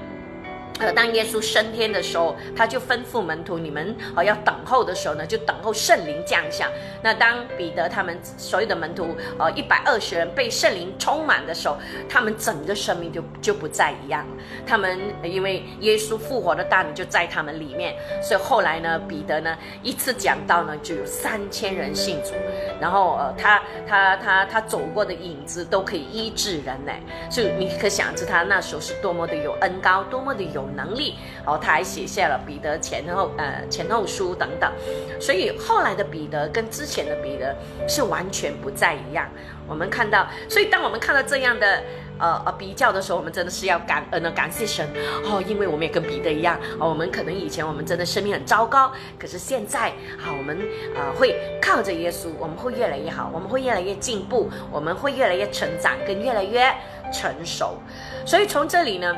[0.79, 6.67] 呃，当耶稣升天的时候，他就吩咐门徒：你们啊要等候的时候呢，就等候圣灵降下。
[7.03, 11.77] 那当彼得他们所有的门徒，呃，一百二十人被圣灵充满的时候，
[12.09, 14.25] 他们整个生命就就不再一样。
[14.65, 22.33] 他们因为耶稣复活的大能就在他们里面，所以后来呢，彼得呢一次讲到呢就有三千人信主，
[22.79, 26.91] 然后呃，他他他他走过的影子都可以医治人呢。
[27.29, 30.60] 就你可想知他那时候是多么的有恩高，多么的有。
[30.61, 34.71] 有能力，哦他还写下了彼得前后呃前后书等等，
[35.19, 37.55] 所以后来的彼得跟之前的彼得
[37.87, 39.27] 是完全不再一样。
[39.67, 41.81] 我们看到，所以当我们看到这样的
[42.19, 44.85] 呃呃比较的时候，我们真的是要感恩呢，感谢神
[45.23, 50.57] 哦，因为我们也跟彼得一样哦，我们可能以前我们真的生命很糟糕，可是现在啊，我们
[50.93, 56.69] 啊会靠着耶稣，我们会越来越好，我们会越来越进步，我们会越来越成长，跟越来越
[57.13, 57.77] 成熟。
[58.25, 59.15] 所以从这里呢。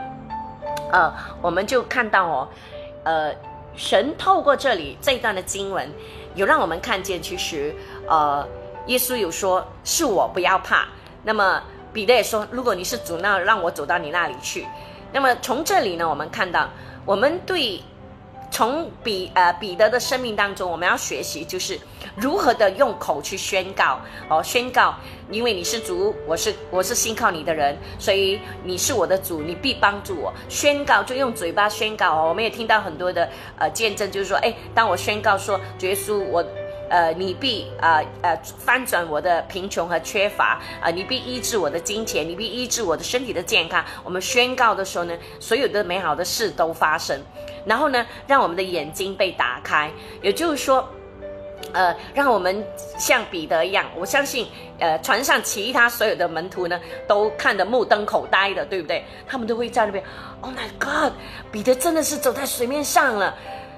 [0.94, 2.48] 呃，我们就看到哦，
[3.04, 3.34] 呃，
[3.76, 5.92] 神透过这里这一段的经文，
[6.36, 7.76] 有让我们看见，其实
[8.08, 8.48] 呃，
[8.86, 10.86] 耶稣有说是我不要怕。
[11.24, 11.60] 那么
[11.92, 14.68] 彼得也说，如果你是主，那让我走到你那里去。
[15.12, 16.70] 那么从这里呢，我们看到，
[17.06, 17.82] 我们对
[18.54, 21.78] 从彼呃彼得的生命当中，我们要学习就是
[22.16, 24.94] 如何的用口去宣告哦，宣告，
[25.32, 30.32] 因为你是主，我是我是信靠你的人，所以你是我的主，你必帮助我。
[30.48, 36.46] 宣告就用嘴巴宣告哦，我们也听到很多的呃见证，就是说，哎，当我宣告说，耶稣我。
[36.90, 43.84] 呃，你必啊呃翻转我的贫穷和缺乏啊，你必医治我的金钱，你必医治我的身体的健康。
[44.04, 47.20] 我们宣告的时候呢，所有的美好的事都发生，
[47.66, 50.88] 然后呢，让我们的眼睛被打开，也就是说，
[51.72, 52.66] 呃，让我们
[52.98, 54.48] 像彼得一样，我相信，
[54.80, 59.06] 呃，船上其他所有的门徒呢，都看得目瞪口呆的，对不对？
[59.28, 60.04] 他们都会在那边
[60.42, 61.14] ，Oh my God，
[61.52, 63.34] 彼得真的是走在水面上了。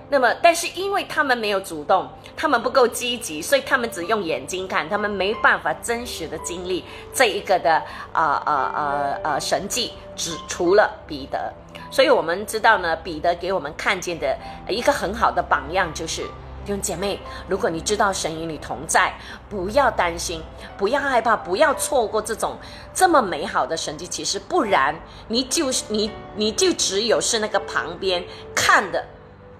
[0.07, 7.81] 那么，但是因为他们没有主动，他们不够积极，所以他们只用眼睛看，他们没办法真实的经历这一个的
[8.13, 11.51] 啊啊啊啊神迹，只除了彼得。
[11.95, 16.23] 所以我们知道呢，彼得给我们看见的一个很好的榜样就是
[16.65, 19.17] 弟兄姐妹，如果你知道神与你同在，
[19.49, 20.43] 不要担心，
[20.77, 22.57] 不要害怕，不要错过这种
[22.93, 24.05] 这么美好的神迹。
[24.05, 24.93] 其实不然，
[25.29, 28.21] 你就你你就只有是那个旁边
[28.53, 29.01] 看的。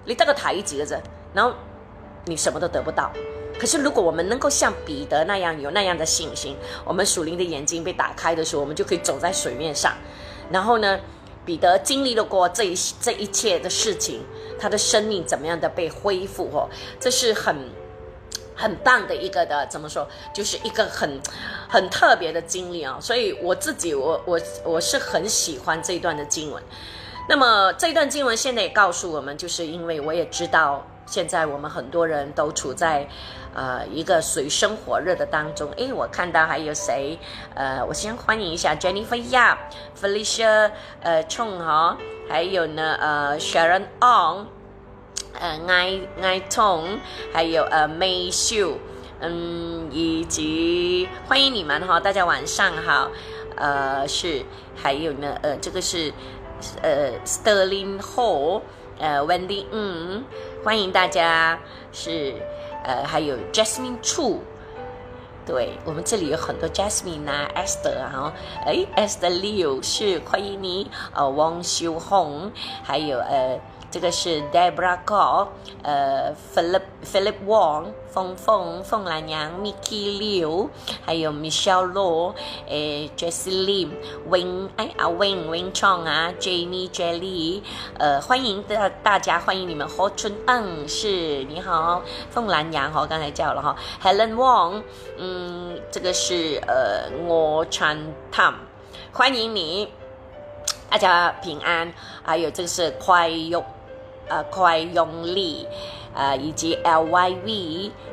[0.04, 1.00] 你这个台阶子，
[1.32, 1.54] 然后
[2.26, 3.10] 你什么都得不到。
[3.58, 9.94] 可是如果我们能够像彼得那样有那样的信心，我们属灵的眼睛被打开的时候，我们就可以走在水面上。
[10.50, 11.00] 然后呢，
[11.46, 14.20] 彼得经历了过这一这一切的事情，
[14.58, 16.50] 他的生命怎么样的被恢复？
[16.52, 16.68] 哦，
[17.00, 17.56] 这是很
[18.54, 20.06] 很棒的一个的，怎么说？
[20.34, 21.20] 就是一个很
[21.68, 22.98] 很特别的经历啊。
[23.00, 26.62] 所以我自己，我我我是很喜欢这一段的经文。
[27.28, 33.08] 那么这一段经文现在也告诉我们，就是因为我也知道，现在我们很多人都处在，
[33.54, 35.70] 呃，一个水深火热的当中。
[35.76, 37.18] 诶，我看到还有谁？
[37.54, 39.56] 呃，我先欢迎一下 Jennifer Yap、
[39.98, 41.96] Felicia 呃 Chong 哈，
[42.28, 44.46] 还有呢呃 Sharon Ong，
[45.38, 46.98] 呃 Ai Ai Tong，
[47.32, 48.74] 还有呃 May Xu，
[49.20, 53.10] 嗯，以及欢迎你们哈，大家晚上好。
[53.56, 56.12] 呃，是，还有呢，呃，这个是。
[56.80, 58.62] 呃，Sterling Hall，
[58.98, 60.24] 呃，Wendy，嗯，
[60.66, 61.60] 欢迎大家，
[61.92, 62.34] 是，
[62.82, 64.38] 呃，还有 Jasmine Chu，
[65.46, 68.32] 对我们这里有很多 Jasmine 啊，Esther 啊，
[68.64, 72.50] 哎，Esther Liu 是欢迎你，呃，汪秀红，
[72.82, 73.60] 还有呃。
[73.90, 75.48] 这个是 Debra Ko，
[75.82, 80.68] 呃，Philip Philip Wong，凤凤凤兰娘，Mickey Liu，
[81.04, 82.34] 还有 Michelle Law，
[82.68, 87.62] 诶，Jessie Lim，Wing，哎啊，Wing Wing Chong 啊，Jamie Jelly，
[87.98, 94.82] 呃，欢迎大大家，欢迎你们，何春恩是你好，凤兰娘哈，刚才叫了哈，Helen Wong，
[95.16, 97.96] 嗯，这个是呃，我传
[98.30, 98.54] Tom，
[99.12, 99.88] 欢迎你，
[100.90, 103.64] 大家平安，还有这个是快用。
[104.28, 105.66] 呃，快用力，
[106.14, 107.52] 呃，以及 L Y V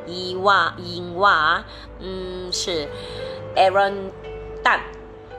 [0.06, 1.64] 伊娃英娃，
[2.00, 2.88] 嗯，是
[3.56, 4.10] Aaron
[4.62, 4.80] 蛋，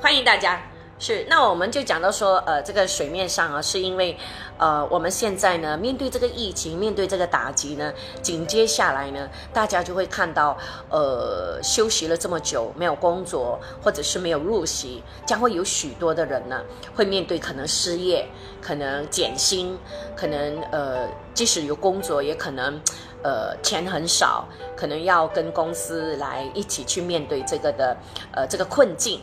[0.01, 0.61] 欢迎大家。
[1.07, 4.17] 是，那我们就讲到说，呃，这个水面上啊，是因为，
[4.57, 10.57] 呃，我们现在呢，面对这个疫情，面对这个打击呢，紧接下来呢，大家就会看到，
[10.89, 16.59] 呃，休息了这么久没有工作，或者是没有入息，将会有许多的人呢，
[16.95, 18.27] 会面对可能失业，
[18.59, 19.77] 可能减薪，
[20.15, 22.81] 可能呃，即使有工作，也可能，
[23.21, 27.95] 呃，钱很少，可能要跟公司来一起去面对这个的，
[28.31, 29.21] 呃，这个困境。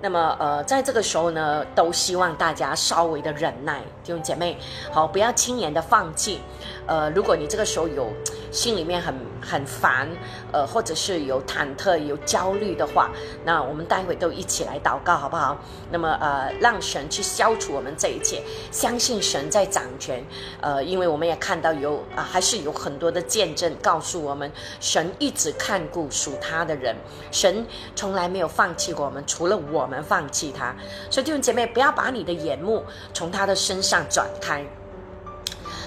[0.00, 4.58] 那么，呃，在这个时候呢，都希望大家稍微的忍耐，弟兄姐妹，
[4.92, 6.40] 好，不要轻言的放弃。
[6.86, 8.08] 呃，如果你这个时候有
[8.54, 10.08] 心里面很很烦，
[10.52, 13.10] 呃，或者是有忐忑、有焦虑的话，
[13.44, 15.58] 那我们待会都一起来祷告，好不好？
[15.90, 18.40] 那么，呃，让神去消除我们这一切，
[18.70, 20.24] 相信神在掌权。
[20.60, 24.48] 呃，因为我们也看到有啊，还是有很多的见证告诉我们，
[24.78, 26.94] 神一直看顾属他的人，
[27.32, 30.72] 神从来没有放弃过我们，除了我们放弃他。
[31.10, 34.64] 所以弟兄姐妹，不要把你的眼目从他的身上转开。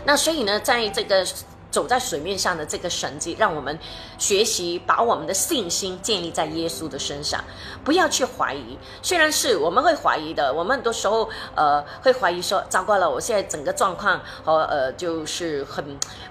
[0.03, 1.25] 那所以呢，在这个。
[1.77, 3.77] 走在水面上的这个神迹，让我们
[4.17, 7.39] 学习把我们的信心建立在耶稣的身上，
[7.83, 8.75] 不要去怀疑。
[9.03, 15.85] 虽然是我们会怀疑的，我们很多时候呃会怀疑说，糟糕了，我现在整个状况和呃就是很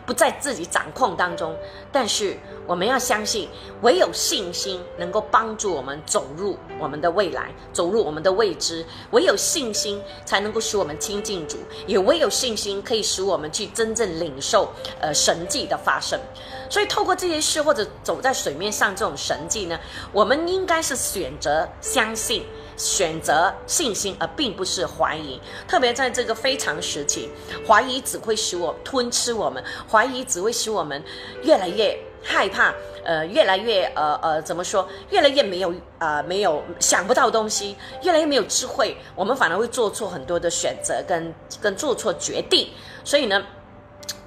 [0.05, 1.57] 不在自己掌控当中。
[1.99, 2.37] 但是
[2.67, 3.49] 我们要相信，
[3.81, 8.85] 唯有信心能够帮助我们走入我们的未来，走入我们的未知。
[9.13, 14.69] 唯有信心才能够使我们亲近主，也唯有信心可以使我们去真正领受
[15.01, 16.21] 呃神迹的发生。
[16.69, 19.81] 所以透过这些事或者走在水面上这种神迹呢，
[20.13, 22.45] 我们应该是选择相信、
[22.77, 25.41] 选择信心，而并不是怀疑。
[25.67, 27.31] 特别在这个非常时期，
[27.67, 31.03] 怀疑只会使我吞吃我们，怀疑只会使我们
[31.43, 31.99] 越来越。
[32.29, 32.75] 害怕，
[33.05, 34.89] 呃，越来越，呃呃，怎么说？
[35.11, 42.69] 越来越没有，呃，没有想不到东西，越来越没有智慧，我们反而会做错很多的选择，跟跟做错决定。
[43.05, 43.41] 所以呢，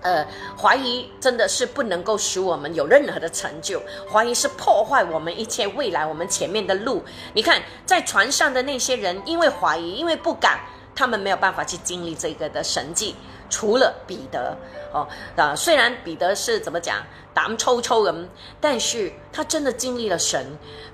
[0.01, 0.25] 呃，
[0.57, 7.03] 怀疑真的是不能够使我们有任何的成就，怀疑是破坏我们一切未来，我们前面的路。
[7.33, 10.59] 你看，在船上的那些人，因为怀疑，因为不敢，
[10.95, 13.15] 他们没有办法去经历这个的神迹。
[13.49, 14.55] 除了彼得，
[14.93, 16.97] 哦，啊，虽然彼得是怎么讲，
[17.33, 18.29] 胆抽抽人，
[18.61, 20.45] 但是他真的经历了神，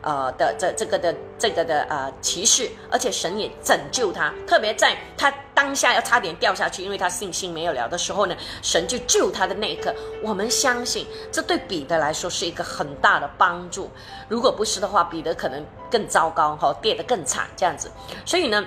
[0.01, 13.89] 呃的这这个的这个的呃骑士，而且神也拯救他，特别在他当下要差点掉下去，因为他信心没有了的时候呢，神就救他的那一刻，我们相信这对彼得来说是一个很大的帮助，
[14.27, 17.89] 如果不是的话，彼得可能更糟糕，哈，跌得更惨这样子，
[18.25, 18.63] 所以呢。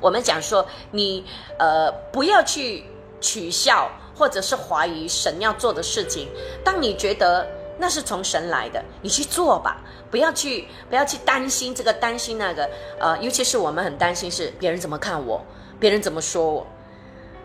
[0.00, 1.24] 我们讲说，你
[1.58, 2.84] 呃不要去
[3.22, 6.28] 取笑或者是怀疑神要做的事情。
[6.62, 7.46] 当你觉得
[7.78, 9.80] 那是从神来的，你去做吧，
[10.10, 12.68] 不要去不要去担心这个担心那个。
[12.98, 15.42] 呃，尤其是我们很担心是别人怎么看我，
[15.78, 16.66] 别人怎么说我。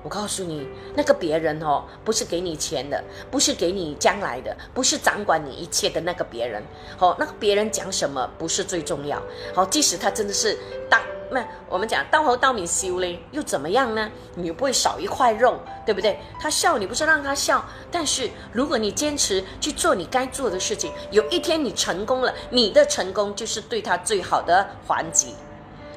[0.01, 0.65] 我告诉你，
[0.95, 6.63] 那个别人哦，不是给你钱的，不是给你将来的，不是掌管你一切的那个别人。
[6.97, 9.21] 好，那个别人讲什么不是最重要。
[9.53, 10.57] 好，即使他真的是
[10.89, 11.01] 当。
[11.31, 14.09] 那我们讲当猴当米修嘞，又怎么样呢？
[14.35, 16.17] 你又不会少一块肉，对不对？
[16.39, 25.35] 他笑你不是让他笑，但是如果你坚持去做你该做的事情，有一天你成功了，你的成功就是对他最好的还击。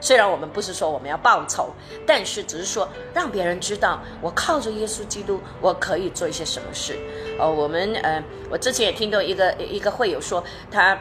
[0.03, 1.73] 虽然我们不是说我们要报仇，
[2.05, 6.99] 但是只是说让别人知道，我靠着耶稣基督，我可以做一些什么事。
[7.39, 10.99] 哦，我们呃，我之前也听到一个一个会友说他。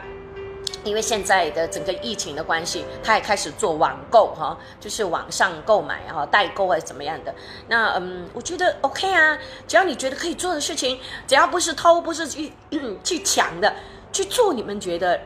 [0.84, 7.32] 因为现在的整个疫情的关系，他也开始做网购哈，就是网上购买哈，代购还是怎么样的。
[7.68, 9.38] 那嗯，我觉得 OK 啊，
[9.68, 10.98] 只要你觉得可以做的事情，
[11.28, 12.52] 只要不是偷，不是去
[13.04, 13.72] 去抢的，
[14.12, 15.20] 去做你们觉得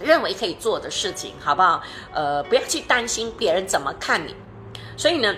[0.00, 1.82] 认为可以做的事情，好不好？
[2.12, 4.34] 呃，不要去担心别人怎么看你。
[4.96, 5.34] 所以呢，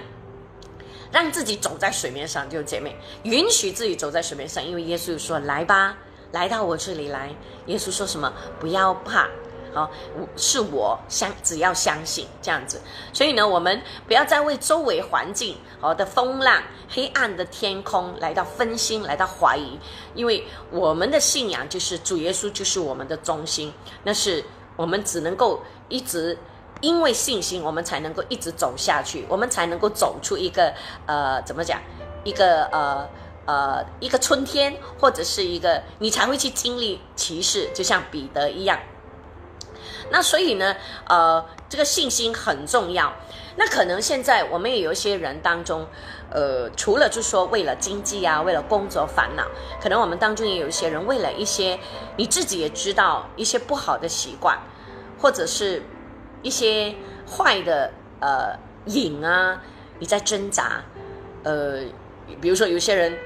[1.11, 5.97] 让自己走在水面上，就姐妹，允许自己走在水面上，因为耶稣说：“来吧。”
[6.33, 7.31] 来到我这里来，
[7.67, 8.33] 耶稣说什么？
[8.59, 9.29] 不要怕，
[9.75, 9.91] 好，
[10.37, 12.81] 是我相，只要相信这样子。
[13.13, 19.79] 所以呢，我们不要再为周围环境好的风浪、黑暗的天空来到分心，来到怀疑，
[20.15, 23.73] 因为我们的信仰就是主耶稣就是我们的中心，
[24.05, 24.45] 那是
[24.77, 26.39] 我们只能够一直
[26.81, 30.73] 因为信心，我们才能够一直走下去，我们才能够走出一个
[31.07, 31.81] 呃，怎么讲，
[32.25, 33.09] 一个呃。
[33.45, 38.79] 呃，一个春天，或者是一个你才会去经历歧视，就像彼得一样。
[40.13, 40.77] 那所以呢，
[41.09, 43.13] 呃，这个信心很重要。
[43.57, 45.87] 那可能现在我们也有一些人当中，
[46.31, 49.45] 呃，除了就说为了经济啊，为了工作烦恼，
[49.83, 51.79] 可能我们当中也有一些人为了一些
[52.17, 54.59] 你自己也知道一些不好的习惯，
[55.19, 55.83] 或者是
[56.43, 56.95] 一些
[57.29, 57.91] 坏的
[58.21, 59.61] 呃瘾啊，
[59.99, 60.85] 你在挣扎。
[61.43, 61.81] 呃，
[62.41, 63.19] 比如说有些人。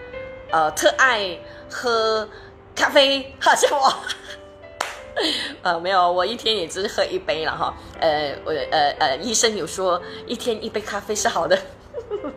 [0.49, 1.37] 呃，特爱
[1.69, 2.29] 喝
[2.73, 3.93] 咖啡，好像我，
[5.63, 7.75] 呃，没有，我一天也只是喝一杯了哈。
[8.01, 11.59] 呃，我呃呃，医生有说一天一杯咖啡是好的，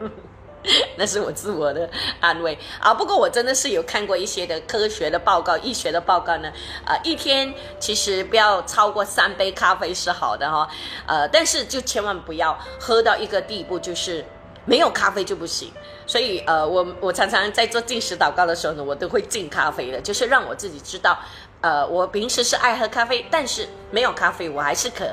[0.96, 1.90] 那是我自我的
[2.22, 2.94] 安慰啊。
[2.94, 6.52] 不过我真的是有看过一些的科学的报告、医学的报告呢。
[6.86, 10.70] 啊，一天其实不要超过三杯咖啡是好的哈。
[11.06, 14.24] 呃，但是就千万不要喝到一个地步，就是
[14.66, 15.72] 没有咖啡就不行。
[16.08, 21.20] 所以，呃，我我常常在做进食祷告的时候呢，我都会进咖啡的，就是让我自己知道，
[21.62, 25.06] 呃，我平时是爱喝咖啡，但是没有咖啡我还是可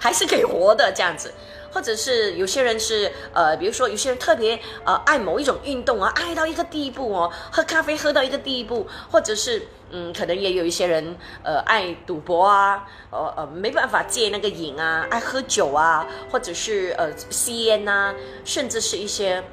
[0.00, 1.32] 还是可以活的这样子。
[1.72, 18.12] 或者是有些人是，呃，比如说有些人特别呃爱某一种运动啊，爱到一个地步哦，喝咖啡喝到一个地步，或者是嗯，可能也有一些人呃爱赌博啊，呃呃没办法戒那个瘾啊，爱喝酒啊，或者是呃吸烟呐，
[18.44, 19.44] 甚至是一些。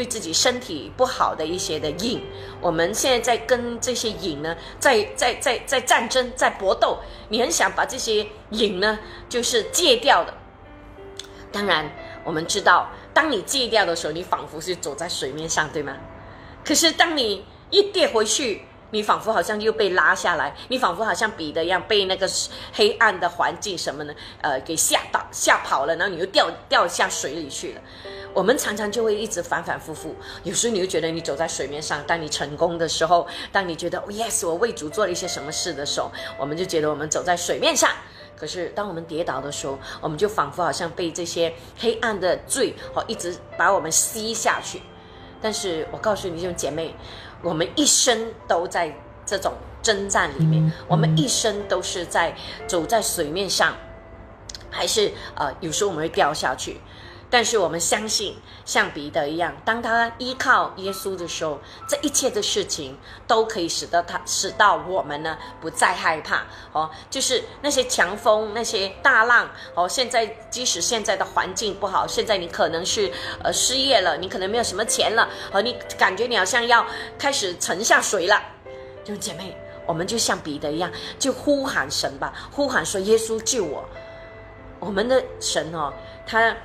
[0.00, 2.24] 对自己身体不好的一些的瘾。
[2.58, 7.00] 我们现在在跟这些瘾呢，在在在在战争，在搏斗。
[7.28, 8.98] 你很想把这些瘾呢，
[9.28, 10.32] 就是戒掉的。
[11.52, 11.92] 当然，
[12.24, 15.94] 我们知道，当你戒掉的时候，你仿佛是走在水面上，对吗？
[16.64, 22.26] 可是当你一跌回去，你仿佛好像又被拉下来，你仿佛好像彼得一样被那个
[22.72, 24.14] 黑暗的环境什么呢？
[24.40, 27.80] 呃，给吓到吓跑了，然后你又掉掉下水里去了。
[28.32, 30.14] 我们常常就会一直反反复复，
[30.44, 37.90] 有时候你会觉得你走在水面上，当你成功的时候，当你觉得 yes 我为主做了一些什么事的时候，我们就觉得我们走在水面上。
[38.36, 44.80] 可是当我们跌倒的时候，我们就仿佛好像被这些黑暗的罪哦一直把我们吸下去。
[45.42, 46.94] 但是我告诉你，这种姐妹。
[47.42, 53.74] 我们一生都在这种征战里面，我们一生都是在走在水面上，
[54.70, 56.78] 还是呃，有时候我们会掉下去。
[57.30, 66.90] 但是我们相信，像彼得一样，当他依靠耶稣的时候，这一切的事情都可以使得他，使到我们呢不再害怕哦。
[67.08, 69.88] 就是那些强风、那些大浪哦。
[69.88, 73.08] 现在即使现在的环境不好，现在你可能是
[73.44, 76.84] 呃失业了，你可能没有什么钱了，和你感觉你好像要
[77.16, 78.42] 开始沉下水了。
[79.04, 79.56] 弟兄姐妹，
[79.86, 83.88] 我们就像彼得一样，就呼喊神吧，呼喊说：“耶稣救我！”
[84.80, 85.92] 我们的神哦，
[86.26, 86.56] 他。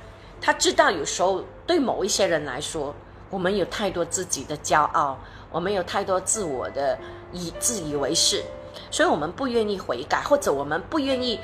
[0.46, 2.94] 他知道，有时候对某一些人来说，
[3.30, 5.18] 我们有太多自己的骄傲，
[5.50, 6.96] 我们有太多自我的
[7.32, 8.44] 以自以为是，
[8.88, 11.40] 所以我们不愿意悔改，或者我们不愿意，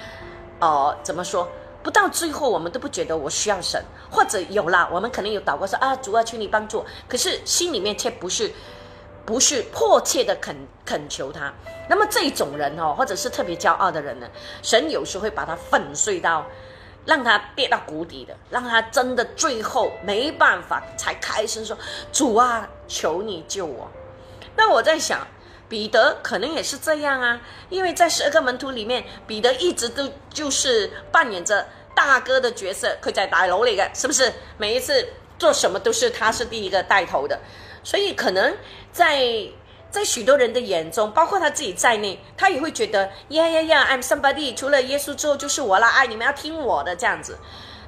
[0.60, 1.48] 哦，怎么说？
[1.82, 8.52] 不到最后，我们都不觉得我需要神，或者有了，我们可能有祷告说啊，主啊，请你帮助，可是心里面却不是，
[9.26, 11.52] 不是迫切的恳恳求他。
[11.88, 14.28] 那么这种人哦，或者是特别骄傲的人呢，
[14.62, 16.46] 神有时会把他粉碎到。
[17.04, 21.76] 让他跌到谷底的，让他真的最后没办法才开声说
[22.12, 23.90] ：“主啊，求你救我。”
[24.56, 25.26] 那我在想，
[25.68, 34.32] 彼得可能也是这样啊，因为在十二个门徒里面，彼得一直都就是扮演着大哥的角色，可在大楼里的，是不是？
[34.58, 37.40] 每一次做什么都是他是第一个带头的，
[37.82, 38.56] 所以可能
[38.92, 39.48] 在。
[39.92, 47.38] 在许多人的眼中，包括他自己在内，他也会觉得呀呀呀，I'm somebody，除了耶稣之后就是我了，哎，你们要听我的这样子。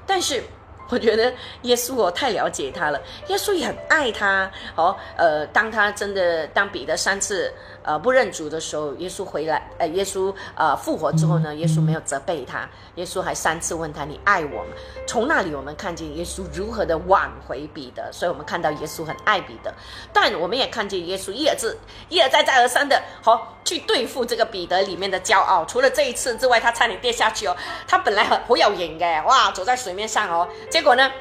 [0.07, 0.45] 但是
[0.91, 1.33] 我觉得
[1.63, 4.49] 耶稣我太了解他了，耶稣也很爱他。
[4.77, 7.53] 哦，呃，当他真的当彼得三次。
[7.85, 14.70] 呃，不认主的时候，耶稣回来，呃，耶稣呃复活之后呢，耶稣没有责备他，耶稣还三次问他：“你爱我吗？”
[15.07, 19.72] 从那里我们看见耶稣如何的挽回彼得，所以我们看到耶稣很爱彼得，
[20.12, 21.68] 但我们也看见耶稣一而再、
[22.09, 25.64] 一而再、再而三的，好去对付这个彼得里面的骄傲。
[25.66, 27.55] 除了这一次之外，他差点跌下去哦，
[27.87, 31.12] 他本来很好有瘾的，哇，走在水面上哦，结果呢？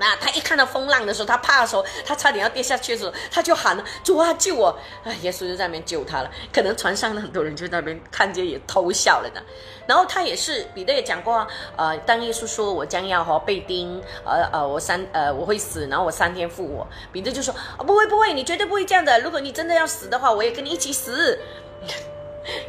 [0.00, 6.30] 那他一看到风浪的时候，他怕的时候，他差点要跌下去的时候，他就喊了：“主啊，救我！”哎，耶稣就在那边救他了。
[6.50, 9.42] 可能船上的很多人就在那边看见也偷笑了呢。
[9.86, 11.46] 然后他也是彼得也讲过，
[11.76, 16.86] 呃，当耶稣说我将要哈被钉，呃呃，我三呃我会死，然后我三天复活。
[17.12, 19.20] 彼得就说：“啊，不会不会，你绝对不会这样的。
[19.20, 21.38] 如果你真的要死的话，我也跟你一起死。”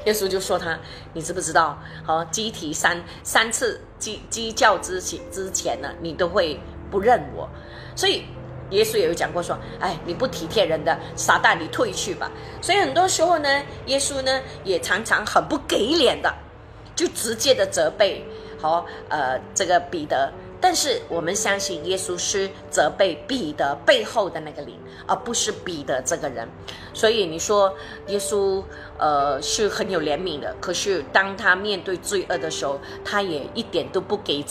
[0.05, 0.77] 耶稣就说他
[1.13, 1.79] ：“你知不知道？
[2.05, 6.59] 好，鸡啼三三次鸡鸡叫之前之前呢，你都会。”
[6.91, 7.49] 不认我，
[7.95, 8.25] 所以
[8.69, 12.29] 耶稣也有讲过说：“哎，你不体贴人的撒旦，你退去吧。”
[12.61, 16.31] 所以很多时候呢，耶稣呢也常常很不给脸的，
[16.95, 18.23] 就直接的责备
[18.61, 20.31] 和呃这个彼得。
[20.61, 26.47] 但是我们相信耶稣是责备彼得背后的那个灵，而不是彼得这个人。
[26.93, 27.73] 所以你说
[28.07, 28.63] 耶稣
[28.99, 34.45] 呃是很有怜悯的，可是当他面对罪恶的时候，他也一点都不给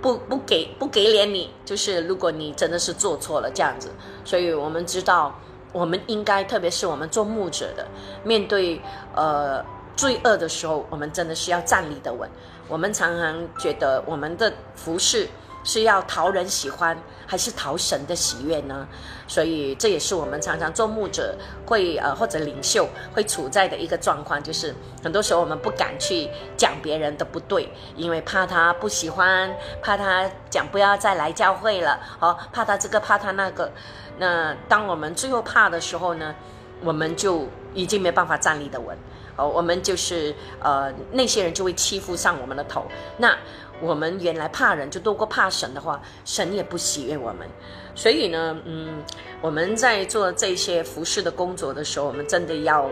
[0.00, 1.50] 不不给不给脸你。
[1.64, 3.90] 就是如果你真的是做错了这样子，
[4.24, 5.36] 所以我们知道
[5.72, 7.84] 我们应该，特别是我们做牧者的，
[8.22, 8.80] 面对
[9.16, 9.64] 呃
[9.96, 12.30] 罪恶的时候，我们真的是要站立的稳。
[12.68, 15.26] 我们常常觉得我们的服饰。
[15.62, 16.96] 是要讨人喜欢，
[17.26, 18.86] 还是讨神的喜悦呢？
[19.26, 21.36] 所以这也是我们常常做牧者
[21.66, 33.70] 会呃或者领袖会处在的一个状况，就是很多时候我们不敢去讲别人的不对，因为怕他不喜欢，怕他讲不要再来教会了，哦，怕他这个怕他那个。
[34.18, 36.34] 那当我们最后怕的时候呢，
[36.82, 38.96] 我们就已经没办法站立的稳，
[39.36, 42.86] 哦，我们就是呃那些人就会欺负上我们的头，
[43.18, 43.36] 那。
[43.80, 47.48] 我们原来怕人，就多过怕神的话，神也不喜悦我们。
[47.94, 49.02] 所以呢，嗯，
[49.40, 52.88] 我们在做这些服饰的工作的时候，我们真的要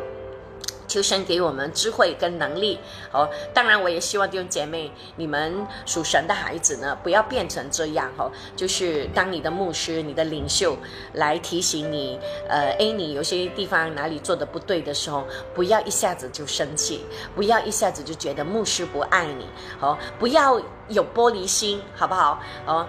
[0.89, 2.81] 求神给我们智慧跟能力
[3.13, 3.29] 哦。
[3.55, 8.33] 当然，我也希望弟兄姐妹，你们属神的孩子呢，不要变成这样哦。
[8.57, 10.77] 就是当你的牧师、你的领袖
[11.13, 12.19] 来提醒你，
[12.49, 15.25] 呃，A 你有些地方哪里做的不对的时候，
[15.55, 19.47] 不要一下子就生气，不要一下子就觉得牧师不爱你
[19.81, 19.97] 哦。
[20.19, 20.59] 不要
[20.89, 22.41] 有玻璃心，好不好？
[22.67, 22.87] 哦，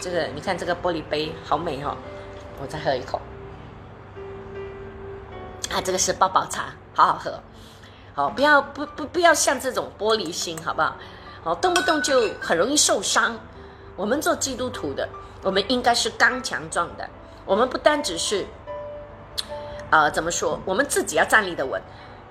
[0.00, 1.94] 这个你看这个玻璃杯好美哦，
[2.60, 3.20] 我再喝一口。
[5.70, 6.72] 啊，这个是抱抱茶。
[6.94, 7.40] 好好喝，
[8.14, 10.96] 好不要不不不要像这种玻璃心，好不好？
[11.42, 13.38] 好动不动就很容易受伤。
[13.96, 15.08] 我们做基督徒的，
[15.42, 17.06] 我们应该是刚强壮的。
[17.44, 18.46] 我们不单只是，
[19.90, 20.58] 呃，怎么说？
[20.64, 21.80] 我们自己要站立的稳。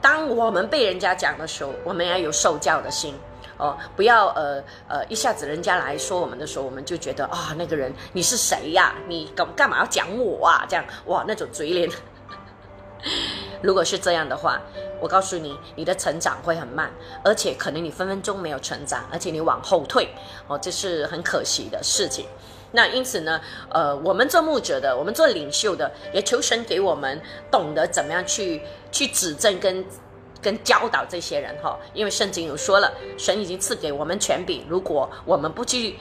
[0.02, 3.16] 当我们被人家讲的时候，我们要有受教的心
[3.58, 8.96] 哦，不要呃呃一下子人家来说我们的时候，我们就觉得啊，那个人你是谁呀？
[9.08, 10.66] 你干干嘛要讲我啊？
[10.68, 11.90] 这样哇，那种嘴脸。
[13.62, 14.62] 如果是这样的话，
[15.00, 16.92] 我告诉你，你的成长会很慢，
[17.24, 20.10] 而且可能你分分钟没有成长，而且你往后退，
[20.48, 22.26] 哦，这是很可惜的事情。
[22.72, 23.40] 那因此呢，
[23.70, 29.86] 呃，我们做牧者的，我们做领袖的，也求神给我们懂得怎么样去去指正跟
[30.42, 35.98] 跟教导这些人哈，因为圣经有说了，神已经赐给我们权柄，如果我们不去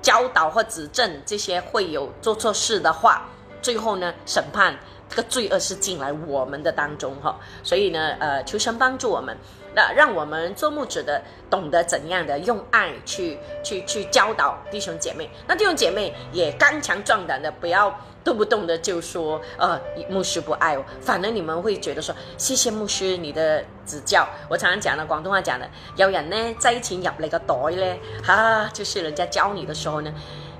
[0.00, 3.28] 教导或指正这些会有做错事的话，
[3.60, 4.78] 最后呢，审判。
[5.14, 9.36] 个罪恶是进来我们的当中哈，所以呢，呃，求神帮助我们，
[9.74, 24.26] 那让我们做牧者的懂得怎样的用爱去去去教导弟兄姐妹，那弟兄姐妹也刚强壮胆的，不要动不动的就说，呃，牧师不爱我，反而你们会觉得说，谢谢牧师你的指教。
[24.48, 30.12] 我常常讲的广东话讲的，有人呢在一起入你个袋呢，哈，就是人家教你的时候呢，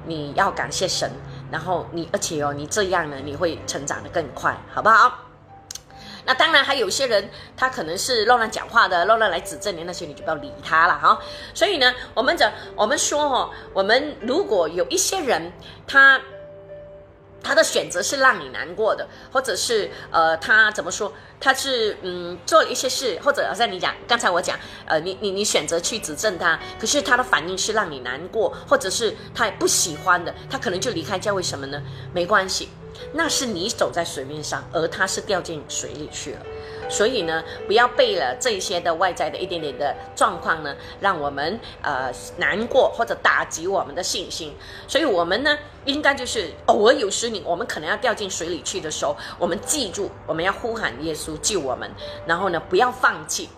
[0.06, 1.10] 你要感谢神。
[1.54, 5.20] 然后你，而且哦，你这样呢，你会成长的更快，好不好？
[6.24, 11.16] 那当然，还有一些人他可能是乱乱讲话的，乱乱来指正你那些，你就不要理他了哈。
[11.54, 15.52] 所以呢，我们讲，我们说哦，我们如果有一些人
[15.86, 16.20] 他。
[17.44, 21.12] 他的选择是让你难过的，或者是呃，他怎么说？
[21.38, 31.82] 他是嗯做了一些事，或者好像你讲刚才我讲，呃，你你你选择去指正他，可是他的反应是让你难过，或者是他不喜欢的，他可能就离开教为什么呢？
[32.14, 32.70] 没关系，
[33.12, 36.40] 那是你走在水面上，而他是掉进水里去了。
[36.88, 44.54] 所以呢，不要被了这些的外在的一点点的状况呢，让我们呃难过或者打击我们的信心。
[44.86, 51.90] 所以，我们呢，应该就是偶尔有时你我们可能要掉进水里去的时候，我们记住我们要呼喊耶稣救我们，
[52.26, 53.48] 然后呢，不要放弃。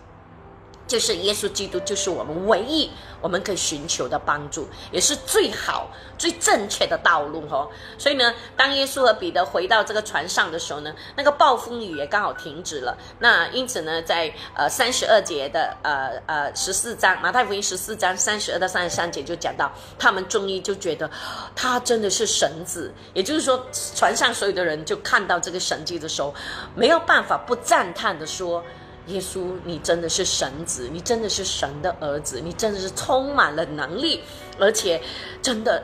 [0.86, 7.68] 就是耶稣基督，就是我们唯一我们可以寻求的帮助，也是最好、最正确的道路哦。
[7.98, 12.96] 所以呢，当耶稣和彼得回到这个船上的时候呢，那个暴风雨也刚好停止了。
[13.18, 21.10] 那因此呢，在呃三十二节的呃呃十四章马太福音十四章三十二到三十三节就讲到，他们终于就觉得
[21.56, 23.66] 他真的是神子，也就是说，
[23.96, 26.32] 船上所有的人就看到这个神迹的时候，
[26.76, 28.62] 没有办法不赞叹的说。
[29.06, 34.22] 耶稣，你真的是神子，你真的是神的儿子，你真的是充满了能力，
[34.58, 35.00] 而且
[35.40, 35.82] 真的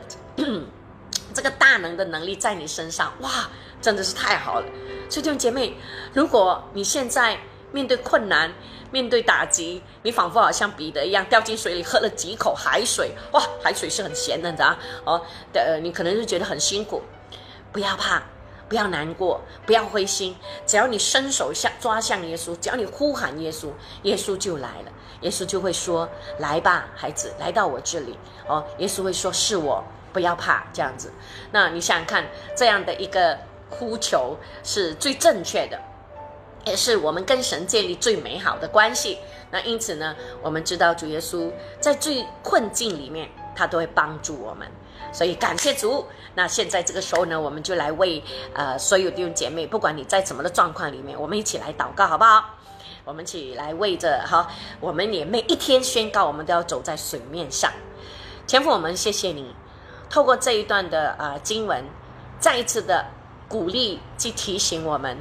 [1.33, 3.49] 这个大能的能力在你身上，哇，
[3.81, 4.65] 真的是太好了。
[5.09, 5.73] 所以弟兄姐妹，
[6.13, 7.37] 如果你现在
[7.71, 8.53] 面对困难、
[8.91, 15.21] 面对打击，你仿佛好像彼得一样掉进水里，喝了几口海水，哇，海水是很咸的，你知道哦，
[15.53, 17.01] 的，你可能是觉得很辛苦，
[17.71, 18.21] 不要怕。
[18.73, 20.35] 不要难过，不要灰心。
[20.65, 23.67] 只要你伸手向抓向耶稣，只要你呼喊耶稣，
[24.01, 24.91] 耶稣就来了。
[25.21, 26.09] 耶稣就会说
[26.41, 28.17] ：“来吧，孩子，来到我这里。”
[28.49, 31.13] 哦，耶稣会说：“是我，不要怕。”这样子。
[31.51, 32.25] 那你想想看，
[32.57, 33.37] 这样的一个
[33.69, 35.79] 呼求是最正确的，
[36.65, 39.19] 也是我们跟神建立最美好的关系。
[39.51, 44.67] 那因此呢，我们知道主耶稣在最困境里面，他都会帮助我们。
[45.13, 46.05] 所以感谢主。
[46.35, 48.21] 那现在这个时候呢，我们就来为
[48.53, 52.43] 呃所有弟兄姐妹，不管你在怎么的状况里面，我们一起来祷告，好不好？
[53.05, 54.47] 我们一起来为着哈，
[54.79, 57.71] 我们也每一天宣告，我们都要走在水面上。
[58.47, 59.53] 天父，我们谢谢你，
[60.09, 61.83] 透过这一段的呃经文，
[62.39, 63.05] 再一次的
[63.47, 65.17] 鼓励及提醒我们，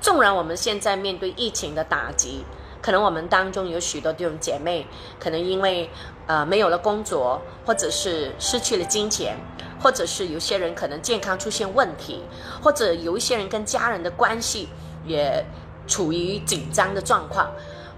[0.00, 2.44] 纵然我们现在面对疫情的打击，
[2.80, 4.86] 可能我们当中有许多弟兄姐妹，
[5.18, 5.90] 可能因为
[6.26, 9.36] 呃没有了工作，或者是失去了金钱。
[9.80, 12.24] 或者是有些人可能健康出现问题，
[12.60, 14.68] 或者有一些人跟家人的关系
[15.06, 15.46] 也
[15.86, 17.48] 处于紧张的状况。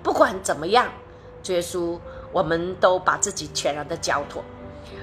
[0.03, 0.93] 不管怎么样，
[1.47, 1.99] 耶稣，
[2.33, 4.45] 我们都把自己全然的交托，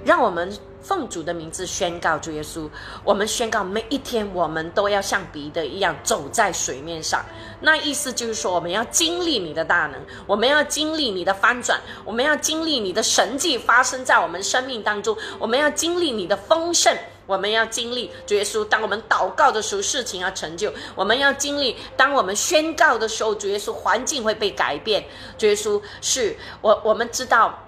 [0.06, 2.70] 让我们奉主的名字宣告，主耶稣，
[3.04, 7.26] 我们宣告每一天，我们都要像彼得一样走在水面上。
[7.60, 18.64] 那意思就是说，我们要经历你的大能，我们要经历你的翻转，我们要经历你的神迹发生在我们生命当中，我们要经历你的丰盛，我们要经历主耶稣。
[18.64, 25.04] 当我们祷告的时候，事情要成就；我们要经历，当我们宣告的时候，主耶稣环境会被改变。
[25.38, 27.64] 主耶稣是我，我们知道，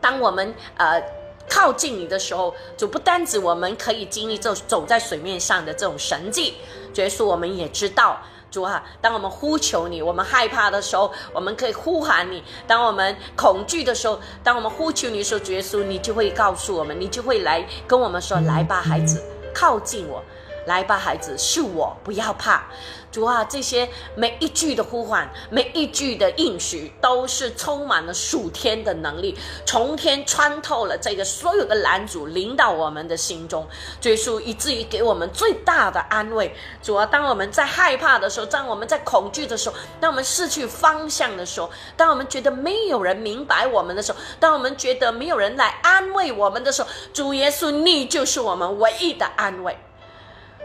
[0.00, 1.17] 当我们呃。
[1.48, 6.54] 靠近你的时候，主不单止我们可以经历这走在水面上的这种神迹，
[6.92, 8.20] 主耶稣，我们也知道，
[8.50, 19.22] 主啊，当我们呼求你，我们害怕的时候，我们可以呼喊你；当我们恐惧的时候，当我们呼求你的时候，耶稣，你就会告诉我们，你就会来跟我们说：“来吧，孩子，
[19.54, 20.22] 靠近我。”
[20.68, 22.66] 来吧，孩子，是我，不要怕。
[23.10, 33.66] 主啊，这些每一句的呼唤，每一句的应许，都是充满了属天的能力，从天穿透了这个所有的拦阻，领导我们的心中，
[33.98, 36.54] 追溯以至于给我们最大的安慰。
[36.82, 49.74] 主啊，当我们在害怕的时候，当我们在恐惧的时候，当我们失去方向的时候，当我们觉得没有人明白我们的时候，当我们觉得没有人来安慰我们的时候，主耶稣，你就是我们唯一的安慰。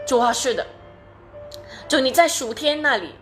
[0.06, 0.66] 主啊，是的，
[1.88, 3.14] 主你在暑天那里，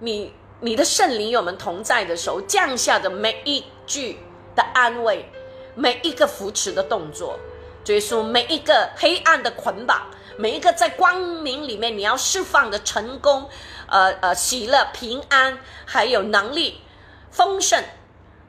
[0.00, 4.18] 你你的圣灵与我们同在的时候，降下的每一句
[4.54, 5.30] 的安慰，
[5.74, 7.38] 每一个扶持的动作，
[7.86, 13.48] 耶稣每一个黑暗的捆绑，每一个在光明里面你要释放的成功，
[13.88, 16.82] 呃呃喜乐平安，还有能力
[17.30, 17.82] 丰盛，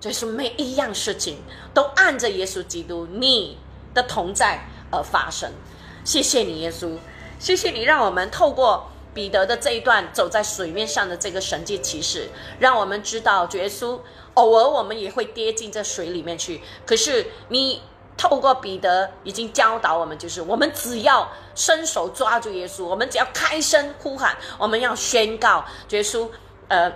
[0.01, 1.37] 耶稣每一样事情
[1.73, 3.57] 都按着耶稣基督你
[3.93, 5.49] 的同在而发生。
[6.03, 6.97] 谢谢你，耶稣。
[7.41, 12.29] 谢谢你，让我们透过彼得的这一段走在水面上的这个神迹启示，
[12.59, 13.99] 让我们知道耶稣
[14.35, 16.61] 偶尔我们也会跌进这水里面去。
[16.85, 17.81] 可是你
[18.15, 26.29] 透过彼得已经教导我们，就是我们只要伸手抓住耶稣，我们只要开声呼喊，我们要宣告耶稣，
[26.67, 26.93] 呃。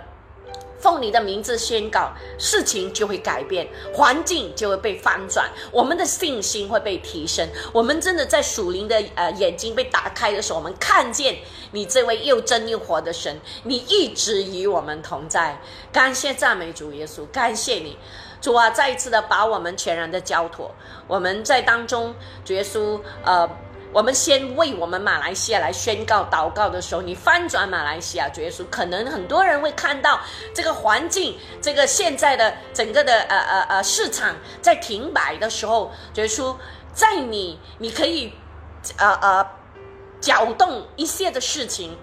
[0.78, 7.48] 奉你的名字宣告，事情就会改变，环境就会被翻转，我们的信心会被提升。
[7.72, 11.36] 我们真的在属灵的呃眼睛被打开的时候，我们看见
[11.72, 15.60] 你这位又真又活的神，你一直与我们同在。
[15.92, 17.96] 感谢赞美主耶稣，感谢你，
[18.40, 20.70] 主啊，再一次的把我们全然的交托。
[21.06, 22.14] 我们在当中，
[22.44, 23.48] 主耶稣，呃。
[23.96, 30.20] 我们先为我们马来西亚来宣告祷告的时候，你翻转马来西亚，主耶稣，可能很多人会看到
[30.52, 36.54] 这个环境，这个现在的整个的呃呃呃市场在停摆的时候，主耶稣，
[36.92, 38.34] 在你你可以
[38.98, 39.50] 呃呃
[40.20, 41.96] 搅动一些的事情。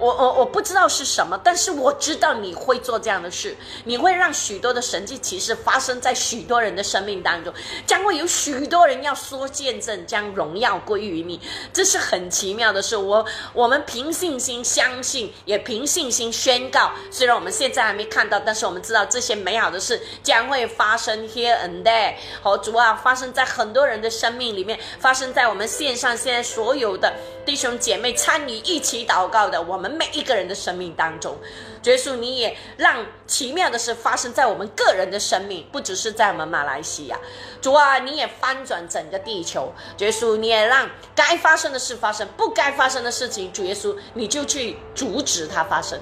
[0.00, 7.52] 我我我不知道是什么，但是我知道你会做这样的事，你会让许多的神迹奇事发生在许多人的生命当中，
[7.86, 11.38] 将会有许多人要说见证，将荣耀归于你，
[11.70, 12.96] 这是很奇妙的事。
[12.96, 13.22] 我
[13.52, 16.90] 我们凭信心相信，也凭信心宣告。
[17.10, 22.14] 虽然我们现在还没看到，但是我们知道这些美好的事将会发生 here and there。
[22.40, 27.12] 好，主啊，发生在很多人的生命里面，发生在我们线上现在所有的
[27.44, 29.89] 弟兄姐妹参与一起祷告的我们。
[29.90, 31.36] 每一个人的生命当中，
[31.84, 37.18] 耶稣，你也让奇妙的事发生在我们个人的生命，不只是在我们马来西亚。
[37.60, 39.72] 主啊，你也翻转整个地球。
[39.98, 45.98] 耶稣，你也让该发生的事发生，不该发生的事情，主耶稣，你就去阻止它发生。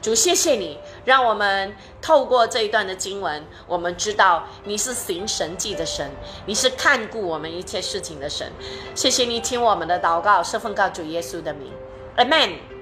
[0.00, 6.08] 主，谢谢你，让我们透过这一段的经文，我们知道你是行神迹的神，
[6.46, 8.48] 你是看顾我们一切事情的神。
[8.94, 11.72] 谢谢你听我们的祷告，是奉告主耶稣的名
[12.16, 12.77] ，Amen。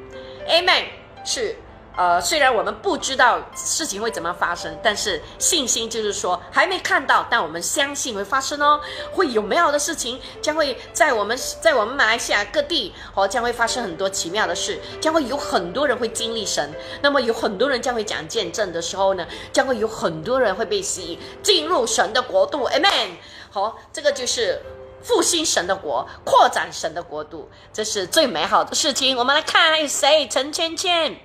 [0.48, 0.84] Amen，
[1.24, 1.56] 是，
[1.96, 8.80] 呃，虽然我们不知道事情会怎么发生，但是信心就是说还没看到，但我们相信会发生哦，
[9.12, 16.72] 会有美好的事情将会在我们在我们马来西亚各地哦，将会发生很多奇妙的事，将会有很多人会经历神，
[17.02, 23.16] 那么有很多人将会讲见证的时候呢，将会有很多人会被吸引进入神的国度，Amen，
[23.50, 24.62] 好，这个就是。
[25.02, 27.48] 复兴神的国扩展神的国度。
[27.72, 29.16] 这是最美好的事情。
[29.16, 30.26] 我们来看还有谁？
[30.28, 31.16] 陈芊芊。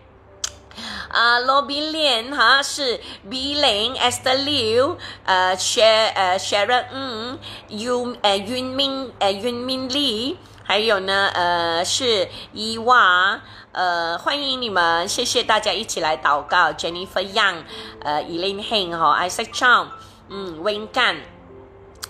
[1.09, 7.37] 啊罗碧莲哈是比林 s 的刘呃 shira shira 嗯
[7.69, 13.41] yoom 呃云明呃云明丽还有呢呃是伊娃
[13.73, 15.05] 呃欢迎你们。
[15.07, 16.71] 谢谢大家一起来祷告。
[16.71, 17.63] Jennifer young
[18.01, 19.87] 呃伊琳 Hing 哈 i say chum
[20.29, 21.17] 嗯 wang gang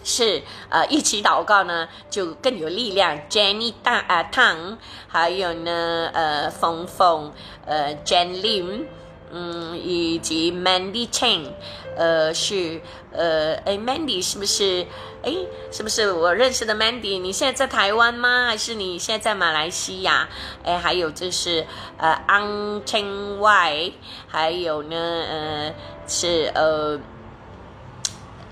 [0.04, 3.20] 是呃，一起祷告呢，就更有力量。
[3.30, 4.78] Jenny 大啊汤，
[5.08, 7.32] 还有呢呃，峰峰
[7.66, 8.86] 呃，Jen Lim，
[9.32, 11.52] 嗯，以及 Mandy Chen，
[11.96, 12.82] 呃，是
[13.12, 14.86] 呃，哎，Mandy 是不是？
[15.24, 15.32] 哎，
[15.72, 17.22] 是不是我认识的 Mandy？
[17.22, 18.48] 你现在在台湾吗？
[18.48, 20.28] 还是你现在在马来西亚？
[20.64, 21.64] 哎，还有就是
[21.98, 23.92] 呃 Ang Cheng Y，
[24.28, 25.74] 还有呢，呃，
[26.08, 27.00] 是呃，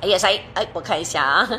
[0.02, 0.42] 哎呀谁？
[0.54, 1.50] 哎，我看一下啊，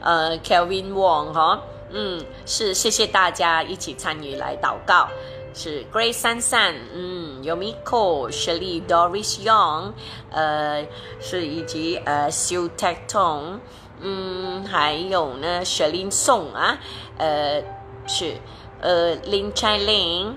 [0.00, 5.08] 呃，Kelvin Wong 哈，嗯，是谢谢大家一起参与来祷告。
[5.52, 9.94] 是 Grace 三三，嗯，Yomiko、Shelly、Doris Young，
[10.30, 10.86] 呃，
[11.20, 13.58] 是以及呃 Siu Tek Tong，
[14.00, 16.78] 嗯，还有呢 Shelly Song 啊，
[17.18, 17.60] 呃，
[18.06, 18.36] 是
[18.80, 20.34] 呃 Lin Chai Ling，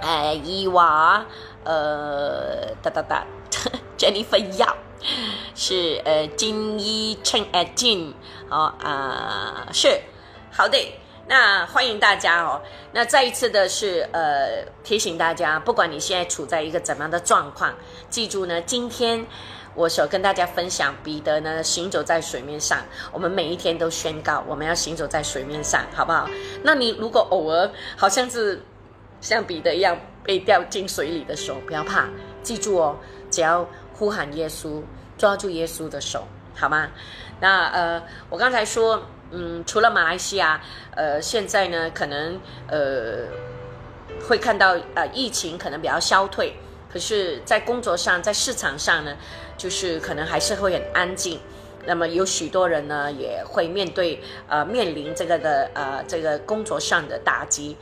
[0.00, 1.24] 呃伊娃，
[1.62, 3.24] 呃哒哒哒
[3.98, 4.76] ，Jennifer Yap，
[5.54, 8.14] 是呃金一 Chen 呃金，
[8.48, 10.00] 好啊，是
[10.50, 10.78] 好的。
[11.30, 12.62] 那欢迎大家哦。
[12.92, 17.74] 那再一次的是，呃，提醒大家，不管你现在处在一个怎么样的状况，
[18.08, 19.26] 记住呢，今天
[19.74, 22.82] 我所跟大家分享，彼得呢行走在水面上，
[23.12, 26.26] 我们每一天都宣告，我们要行走在水面上，好不好？
[26.62, 28.64] 那你如果偶尔好像是
[29.20, 32.08] 像彼得一样被掉进水里的时候，不要怕，
[32.42, 32.96] 记住哦，
[33.30, 33.68] 只要
[33.98, 34.82] 呼喊耶稣，
[35.16, 36.88] 抓住耶稣的手，好吗？
[37.40, 39.02] 那呃，我刚才说。
[39.30, 40.58] 嗯，除了马来西亚，
[40.96, 43.26] 呃，现在呢，可能呃
[44.26, 46.56] 会看到呃疫情可能比较消退，
[46.90, 49.14] 可是，在工作上，在市场上呢，
[49.58, 51.38] 就是可能还是会很安静。
[51.84, 54.18] 那么有许多人呢，也会面对
[54.48, 57.76] 呃面临这个的呃这个工作上的打击，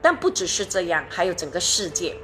[0.00, 2.14] 但不只是这样，还有整个世界。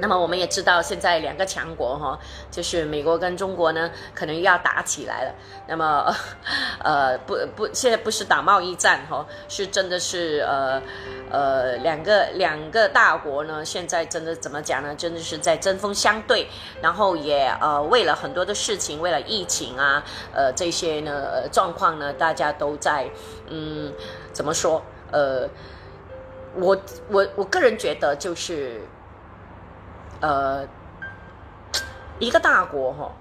[0.00, 2.18] 那么我们也知道，现在两个强国哈，
[2.50, 5.34] 就是美国跟中国呢，可能要打起来了。
[5.68, 6.14] 那么，
[6.82, 10.82] 呃，不不，现在不是打贸易战哈，是真的是呃
[11.30, 14.94] 呃两个两个大国呢，现在真的怎么讲呢？
[14.96, 16.48] 真的是在针锋相对，
[16.82, 23.08] 然后也呃为了很多的事情，为了疫情啊，呃这些呢状况呢，大家都在
[23.48, 23.92] 嗯
[24.32, 24.82] 怎么说？
[25.12, 25.48] 呃，
[26.56, 26.76] 我
[27.08, 28.80] 我我个人觉得就是。
[30.24, 30.66] 呃，
[32.18, 33.12] 一个大国哈，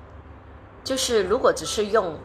[0.85, 2.17] 就是如果只是用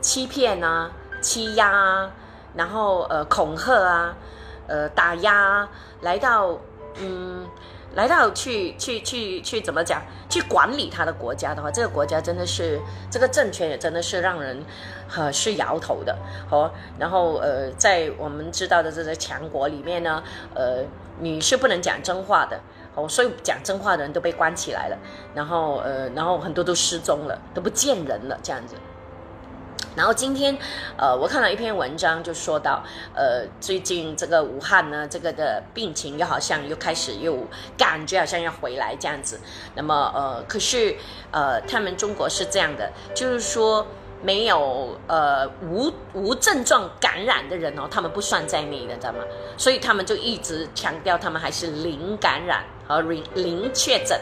[0.00, 2.10] 欺骗啊、欺压啊，
[2.56, 4.16] 然后呃恐吓啊、
[4.66, 5.68] 呃打压啊
[6.00, 6.58] 来到
[6.96, 7.46] 嗯
[7.94, 14.64] 来到去去去去怎么讲去管理他的国家的话，这个国家真的是这个政权也真的是让人
[15.14, 16.18] 呃是摇头的
[16.50, 16.68] 哦。
[16.98, 20.24] 然后呃，在我们知道的这些强国里面呢，
[20.56, 20.82] 呃，
[21.20, 22.58] 你是不能讲真话的。
[22.94, 24.96] 哦，所以讲真话的人都被关起来了，
[25.34, 28.76] 然后呃，然后很多都失踪了，都不见人了，这样子。
[29.96, 30.56] 然后今天，
[30.96, 32.82] 呃，我看到一篇文章，就说到，
[33.14, 37.38] 呃，最近这个武汉呢，这个的病情又好像又开始又
[37.76, 39.40] 感觉好像要回来这样子。
[39.74, 40.96] 那么呃，可是
[41.30, 43.86] 呃，他们中国是这样的，就是说。
[44.24, 49.18] 没有呃无无症状感染的人哦，他们不算在内的，知道吗？
[49.58, 54.18] 所以他们就一直强调他们还是零感染和零零确诊。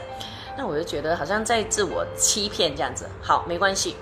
[0.59, 3.09] 那我就觉得好像在自我欺骗这样子。
[3.23, 3.95] 好，没关系。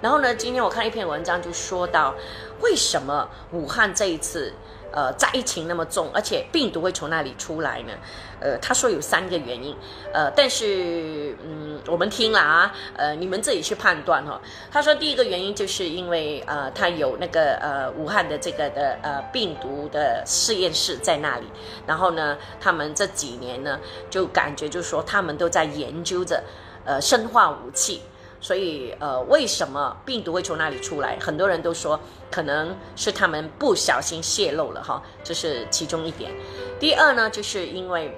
[0.00, 2.12] 然后呢，今天我看一篇文章就说到，
[2.60, 4.52] 为什么武汉这一次。
[4.94, 7.92] 呃，灾情那么重，而且病毒会从那里出来呢？
[8.40, 9.76] 呃，他说有三个原因，
[10.12, 14.40] 呃，但是嗯，我们听了啊，呃，你们自己去判断哈。
[14.70, 21.46] 他说第一个原因就是因为呃，他有那个呃武汉的这个的呃病毒的实验室在那里，
[21.86, 26.40] 然后呢，他们这几年呢就感觉就是说他们都在研究着
[26.84, 28.00] 呃生化武器。
[28.40, 31.16] 所以，呃，为什么病毒会从那里出来？
[31.18, 31.98] 很多人都说，
[32.34, 36.32] 可能是他们不小心泄露了哈，这是其中一点。
[36.80, 38.12] 第二呢，就是因为，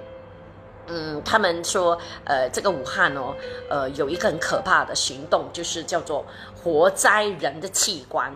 [0.87, 1.95] 嗯，他们说，
[2.25, 3.35] 呃，这个武汉哦，
[3.69, 8.33] 呃，有一个很可怕的行动，就是叫做活摘人的器官。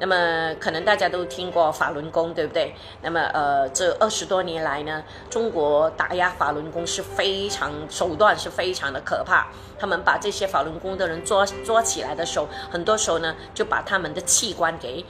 [0.00, 2.74] 那么可能大家都听过法轮功，对不对？
[3.02, 9.46] 那么呃，这二十多年来呢，中国打压法轮功是非常手段是非常的可怕。
[9.78, 15.04] 他们把这些法轮功的人抓抓起来的时候，很多时候呢，就把他们的器官给。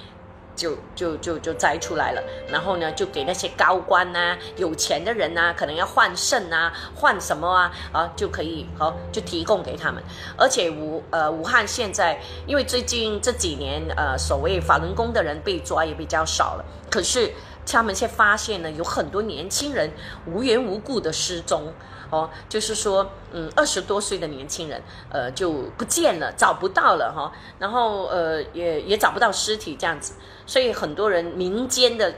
[0.61, 10.03] 就就就就摘出来了，然后呢，就给那些高官呐、有钱的人呐，可能要换肾啊、换什么啊，啊，就可以好就提供给他们。
[10.37, 17.33] 而且武呃武汉现在，因为最近这几年呃所谓法轮功的人被抓也比较少了，可是
[17.65, 19.91] 他们却发现呢，有很多年轻人
[20.27, 21.73] 无缘无故的失踪。
[22.11, 32.13] 哦，就是说，嗯，二十多岁的年轻人，呃，就不见了，找不到了哈，然后呃，也也找不到尸体这样子，所以很多人民间的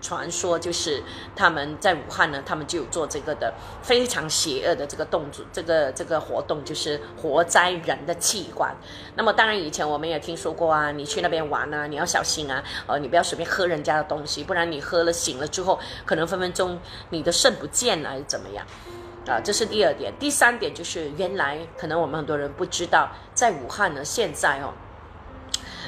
[0.00, 1.02] 传说，就是
[1.34, 8.74] 他们在武汉呢，他们就有做这个的非常邪恶的这个动作，这个这个活动就是活摘人的器官。
[9.16, 16.78] 那么当然以前我们也听说过啊，你去那边玩啊，你要小心啊，呃，你不要随便喝人家的东西，不然你喝了醒了之后，可能分分钟
[17.10, 18.64] 你的肾不见了，还是怎么样？
[19.26, 20.12] 啊，这是第二点。
[20.18, 24.72] 第三点就是原来可能我们很多人不知道，在武汉呢，现在哦。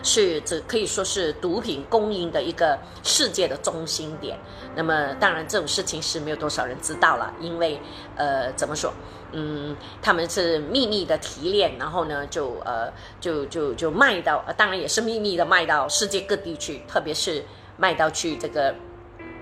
[0.01, 4.39] 是，这可以说是毒品供应的一个世界的中心点。
[4.76, 7.80] 那么，当然这种事情是没有多少人知道了，因为，
[8.14, 8.93] 呃，怎么说？
[9.32, 17.45] 嗯，他们是秘密的提炼，然后呢，就呃，就就就卖到，当然也是秘密的卖到世界各地去，特别是
[17.76, 18.72] 卖到去这个，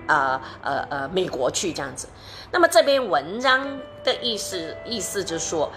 [0.07, 2.07] 呃呃呃，美国去这样子。
[2.51, 5.71] 那么这篇文章的意思意思就是说，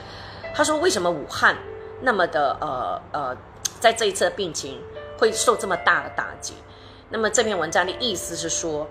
[0.54, 1.56] 他说为什么武汉
[2.00, 3.36] 那么的呃呃。
[3.80, 4.78] 在这一次的病情
[5.18, 6.52] 会受这么大的打击，
[7.08, 8.86] 那么这篇文章的意思是说，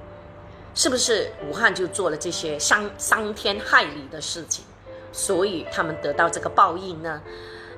[0.74, 4.66] 是不是武汉就做了这些伤伤天害理的事情，
[5.12, 7.22] 所以他们得到这个报应呢？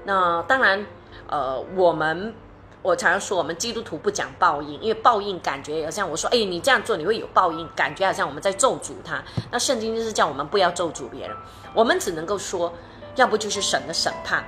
[0.06, 0.86] 那当然，
[1.28, 2.34] 呃，我们
[2.82, 9.24] 我常常说，我们基督徒不讲报应，因为报应感觉好像我说，哎，你这样做你会有报应，感觉好像我们在咒诅他。
[9.52, 11.36] 那圣经就是叫我们不要咒诅别人，
[11.74, 12.74] 我们只能够说，
[13.16, 14.44] 要不就是神的审判。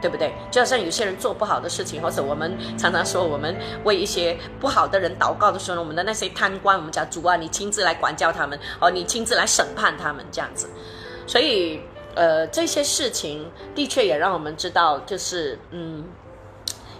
[0.00, 0.32] 对不对？
[0.48, 10.70] 就好像有些人做不好的事情，或者我们常常说，我们为一些不好的人祷告的时候呢，我们的那些贪官，我们讲主啊，你亲自来管教他们，哦，你亲自来审判他们，这样子。
[11.26, 11.80] 所以，
[12.14, 16.04] 呃，这些事情的确也让我们知道，就是嗯，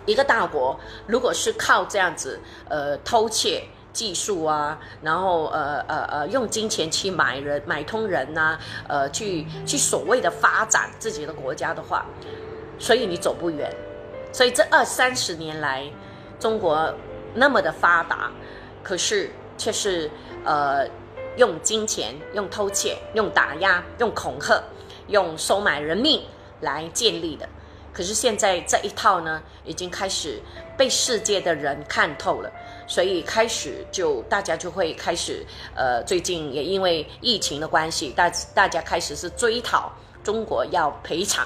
[0.09, 12.07] 一个大国如果是靠这样子，呃，偷窃技术啊，然后呃呃呃，用金钱去买人、买通人呐，呃，去去所谓的发展自己的国家的话。
[12.81, 13.75] 所以你走不远，
[14.33, 15.85] 所以这二三十年来，
[16.39, 16.95] 中国
[17.35, 18.31] 那么的发达，
[18.85, 20.09] 可是却是
[20.45, 20.87] 呃
[21.37, 24.63] 用金钱、用偷窃、用打压、用恐吓、
[25.09, 26.23] 用收买人命
[26.61, 27.49] 来建立的。
[27.99, 30.40] 可是现在这一套呢，已经开始
[30.76, 32.53] 被世界的人看透了，
[32.86, 35.44] 所以开始就大家就会开始
[35.74, 39.92] 呃，最近也因为疫情的关系，大大家开始是追讨
[40.22, 41.44] 中国要赔偿。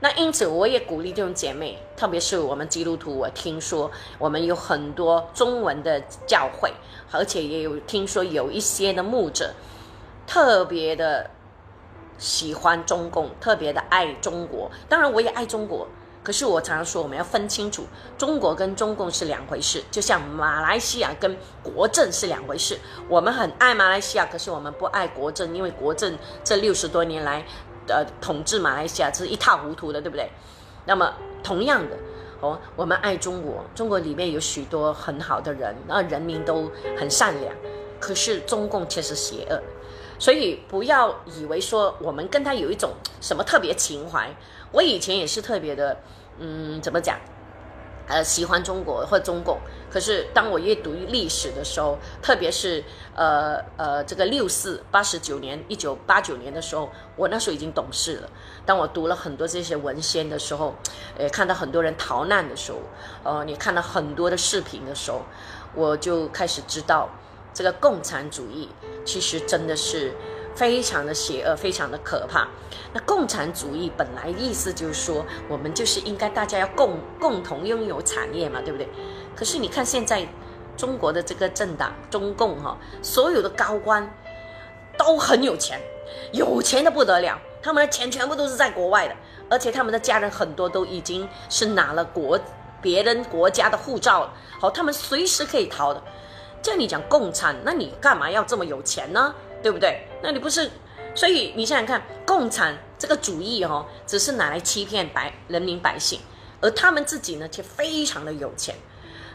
[0.00, 3.14] 那因此，我也鼓励这种姐妹，特别是我们基督徒。
[3.14, 6.72] 我听说我们有很多中文的教会，
[7.10, 9.52] 而且也有听说有一些的牧者
[10.26, 11.28] 特别的
[12.22, 14.70] 喜欢中共，特别的爱中国。
[14.88, 15.88] 当然，我也爱中国。
[16.22, 17.84] 可是我常常说，我们要分清楚，
[18.16, 19.82] 中国跟中共是两回事。
[19.90, 22.78] 就像马来西亚跟国政是两回事。
[23.08, 27.44] 我们很爱马来西亚，可是我们不爱国政，因为国政这六十多年来。
[27.88, 30.30] 呃，统治马来西亚是一塌糊涂的，对不对？
[30.86, 31.12] 那么
[31.42, 31.96] 同样的，
[32.40, 37.52] 哦，我们爱中国，中国里面有许多很好的人，那人民都很善良，
[37.98, 39.60] 可是中共却是邪恶，
[40.22, 44.32] 所以不要以为说我们跟他有一种什么特别情怀。
[44.70, 45.96] 我以前也是特别的，
[46.38, 47.18] 嗯，怎么讲？
[48.06, 49.58] 呃，喜欢中国或中共，
[49.90, 52.84] 可是当我阅读历史的时候，特别是
[53.16, 58.30] 呃呃这个六四八十九年一九八九年的时候，我那时候已经懂事了。
[58.64, 60.76] 当我读了很多这些文献的时候，
[61.18, 62.78] 呃，看到很多人逃难的时候，
[63.24, 65.22] 呃，你看到很多的视频的时候，
[65.74, 67.08] 我就开始知道，
[67.54, 68.68] 这个共产主义
[69.04, 70.12] 其实真的是。
[70.54, 72.46] 非常的邪恶，非常的可怕。
[72.92, 78.86] 那共产主义本来意思就是说，我们就是应该大家要共共同拥有产业嘛，对不对？
[79.34, 80.28] 可是你看现在
[80.76, 84.06] 中国的这个政党中共哈，所有的高官
[84.98, 85.80] 都很有钱，
[86.34, 89.16] 有钱的不得了，他们的钱全部都是在国外的，
[89.48, 92.38] 而且他们的家人很多都已经是拿了国
[92.82, 96.02] 别人国家的护照了，好，他们随时可以逃的。
[96.62, 99.34] 叫你讲共产，那你干嘛要这么有钱呢？
[99.62, 100.06] 对不对？
[100.22, 100.70] 那你不是，
[101.14, 106.20] 所以你想想看，共产这个主义哦，只是拿来欺骗百人民百姓，
[106.60, 108.74] 而他们自己呢，却非常的有钱，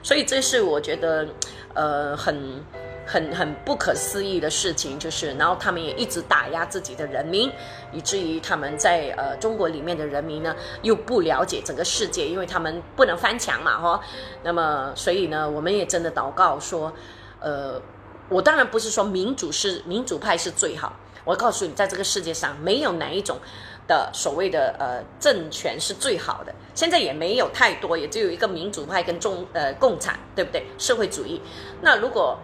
[0.01, 1.27] 所以这是我觉得，
[1.73, 2.63] 呃，很
[3.07, 7.51] 很很不可思议的事情，就是，然后他们也一直打压自己的人民，
[7.91, 14.01] 以至于他们在呃中国里面的人民呢，又不了解整个世界，因为他们不能翻墙嘛，哈，
[14.43, 16.93] 那么所以呢，我们也真的祷告说，
[17.39, 17.81] 呃。
[18.29, 20.91] 我当然不是说民主是民主派是最好，
[21.23, 23.37] 我告诉你，在这个世界上没有哪一种
[23.87, 30.65] 的所谓的呃政权是最好的，现在也没有太多，也只有一个民主派跟中呃共产，对不对？
[30.77, 31.41] 社会主义。
[31.79, 32.37] 那如果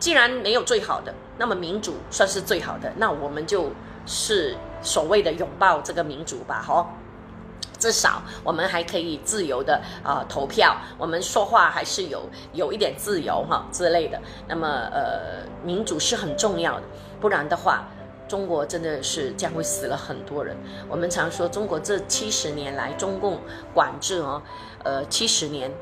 [0.00, 3.70] 既然没有最好的，那么民主算是最好的，那我们就
[4.06, 6.96] 是所谓的拥抱这个民主吧，好。
[7.78, 14.20] 至少我们还可以自由的啊投票，我们说话还是有有一点自由哈之类的。
[14.46, 16.82] 那么呃，民主是很重要的，
[17.22, 17.88] 不然的话，
[18.28, 20.54] 中国真的是将会死了很多人。
[20.90, 23.40] 我们常说中国这七十年来中共
[23.72, 24.42] 管制哦，
[24.84, 25.72] 呃七十年，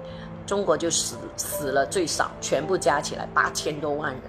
[0.48, 4.22] 中国就死死了最少全部加起来八千多万人，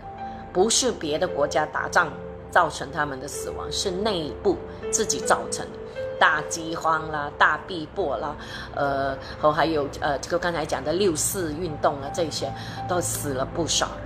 [0.51, 2.11] 不是别的国家打仗
[2.51, 4.57] 造成他们的死亡，是内部
[4.91, 5.79] 自己造成的。
[6.19, 8.35] 大饥荒啦，大逼迫啦，
[8.75, 12.51] 呃，和还有呃，这个刚才讲的六四运动啊，这些
[12.89, 14.03] 都死了不少人。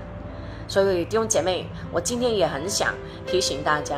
[0.67, 2.93] 所以弟兄姐妹，我今天也很想
[3.25, 3.97] 提醒大家，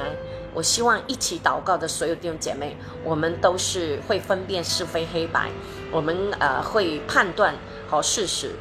[0.53, 5.49] 我希望一起祷告的所有弟兄姐妹，我们都是会分辨是非黑白，
[5.91, 7.53] 我们呃会判断
[7.88, 8.52] 好事实，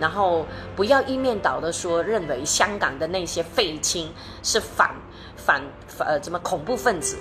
[0.00, 4.12] 然后不要一面倒的说认为香港的那些废青
[4.42, 4.94] 是反
[5.36, 5.62] 反
[5.98, 7.16] 呃怎么恐怖分子。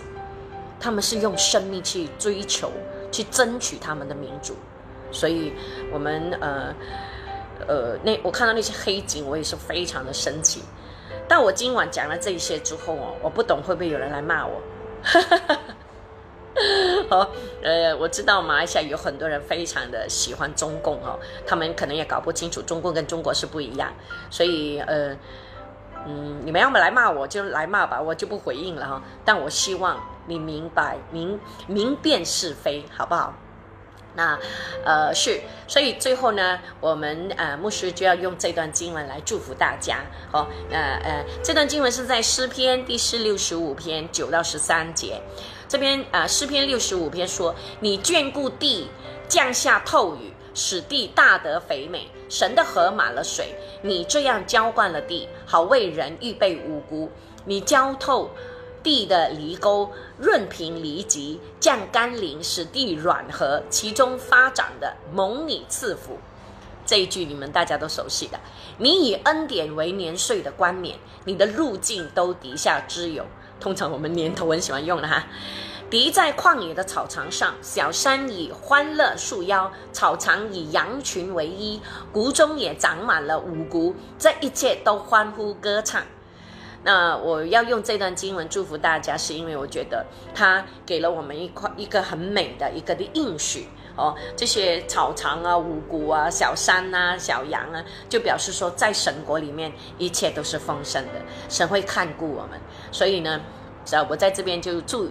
[0.79, 2.69] 他们是用生命去追求、
[3.09, 4.53] 去争取他们的民主，
[5.13, 5.53] 所以，
[5.93, 6.75] 我们呃
[7.65, 10.61] 呃，那我看到那些黑警，我也是非常的生气。
[11.25, 14.61] 但我今晚讲了这些之后哦，我不懂会不会有人来骂我。
[17.09, 17.29] 好，
[17.63, 23.93] 呃，我知道马来西亚有很多人非常的喜欢中共哦，他们可能也搞不清楚中共跟中国是不一样，
[24.29, 25.17] 所以呃。
[26.05, 29.01] 嗯，你们要么来骂我，就来骂吧，我就不回应了哈。
[29.23, 29.97] 但我希望
[30.27, 33.33] 你明白明明辨是非，好不好？
[34.13, 34.37] 那
[34.83, 39.99] 呃是，所以最后呢，我们呃牧师就要用这段经文来祝福大家。
[40.29, 45.21] 好，呃呃，这段经文是在诗篇第四六十五篇九到十三节。
[45.67, 48.87] 这边呃，诗篇六十五篇说：“你眷顾地，
[49.27, 53.55] 降下透雨。”使地大得肥美，神的河满了水。
[53.81, 57.09] 你这样浇灌了地，好为人预备五谷。
[57.45, 58.29] 你浇透
[58.83, 59.89] 地的犁沟，
[60.19, 66.19] 润平犁脊，降甘霖，使地软和，其中发展的蒙你赐福。
[66.85, 68.39] 这一句你们大家都熟悉的。
[68.77, 73.25] 你以恩典为年岁的冠冕，你的路径都底下之有。
[73.63, 75.23] 通常我们年头很喜欢用的哈。
[75.89, 81.79] 敌在旷野的草场上，小山以欢乐束腰，草场以羊群为衣，
[82.11, 86.01] 谷中也长满了五谷，这一切都欢呼歌唱。
[86.83, 90.05] 那我要用这段经文祝福大家，是因为我觉得
[90.35, 94.15] 它给了我们一块一个很美的一个的应许哦。
[94.35, 102.59] 这些草场啊、五谷啊、小山啊、小羊啊，就表示说，在神国里面一切都是丰盛的，神会看顾我们。
[102.91, 103.41] 所以呢，
[103.85, 105.09] 只要我在这边就祝。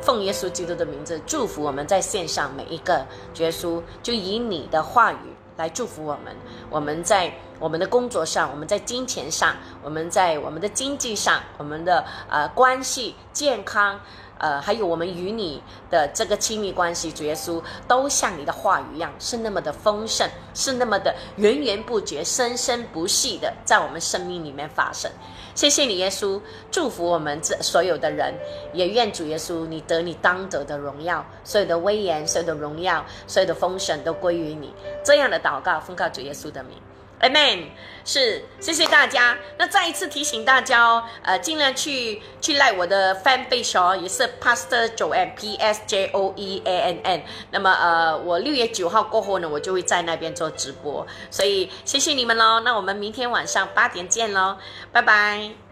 [0.00, 3.06] 奉耶稣基督的名字祝福我们在线上每一个
[3.36, 5.16] 耶稣，就以你的话语
[5.56, 6.34] 来祝福我们。
[6.68, 14.00] 我们在我们的工作上，我们在金钱上，我们在我们的经济上，我们的呃关系、健康。
[14.42, 25.08] 呃，还有我们与你的这个亲密关系，主耶稣都像你的话语一样，是那么的丰盛，是那么的源源不绝、生生不息的在我们生命里面发生。
[25.54, 26.40] 谢谢你，耶稣，
[26.72, 28.34] 祝福我们这所有的人，
[28.72, 34.74] 也愿主耶稣你得你当得的荣耀，所有的威严、所有的荣耀、所有的丰盛都归于你。
[35.04, 36.76] 这样的祷告，奉告主耶稣的名。
[37.22, 37.68] Amen，
[38.04, 39.38] 是谢谢大家。
[39.56, 47.22] 那再一次提醒大家哦，呃，尽量去去赖我的 fan page 哦，也是 Pastor Joan P S J O E A N N。
[47.52, 51.06] 那么呃，我六月九号过后呢，我就会在那边做直播。
[51.30, 52.60] 所以谢谢你们喽。
[52.60, 54.56] 那我们明天晚上八点见喽，
[54.90, 55.71] 拜拜。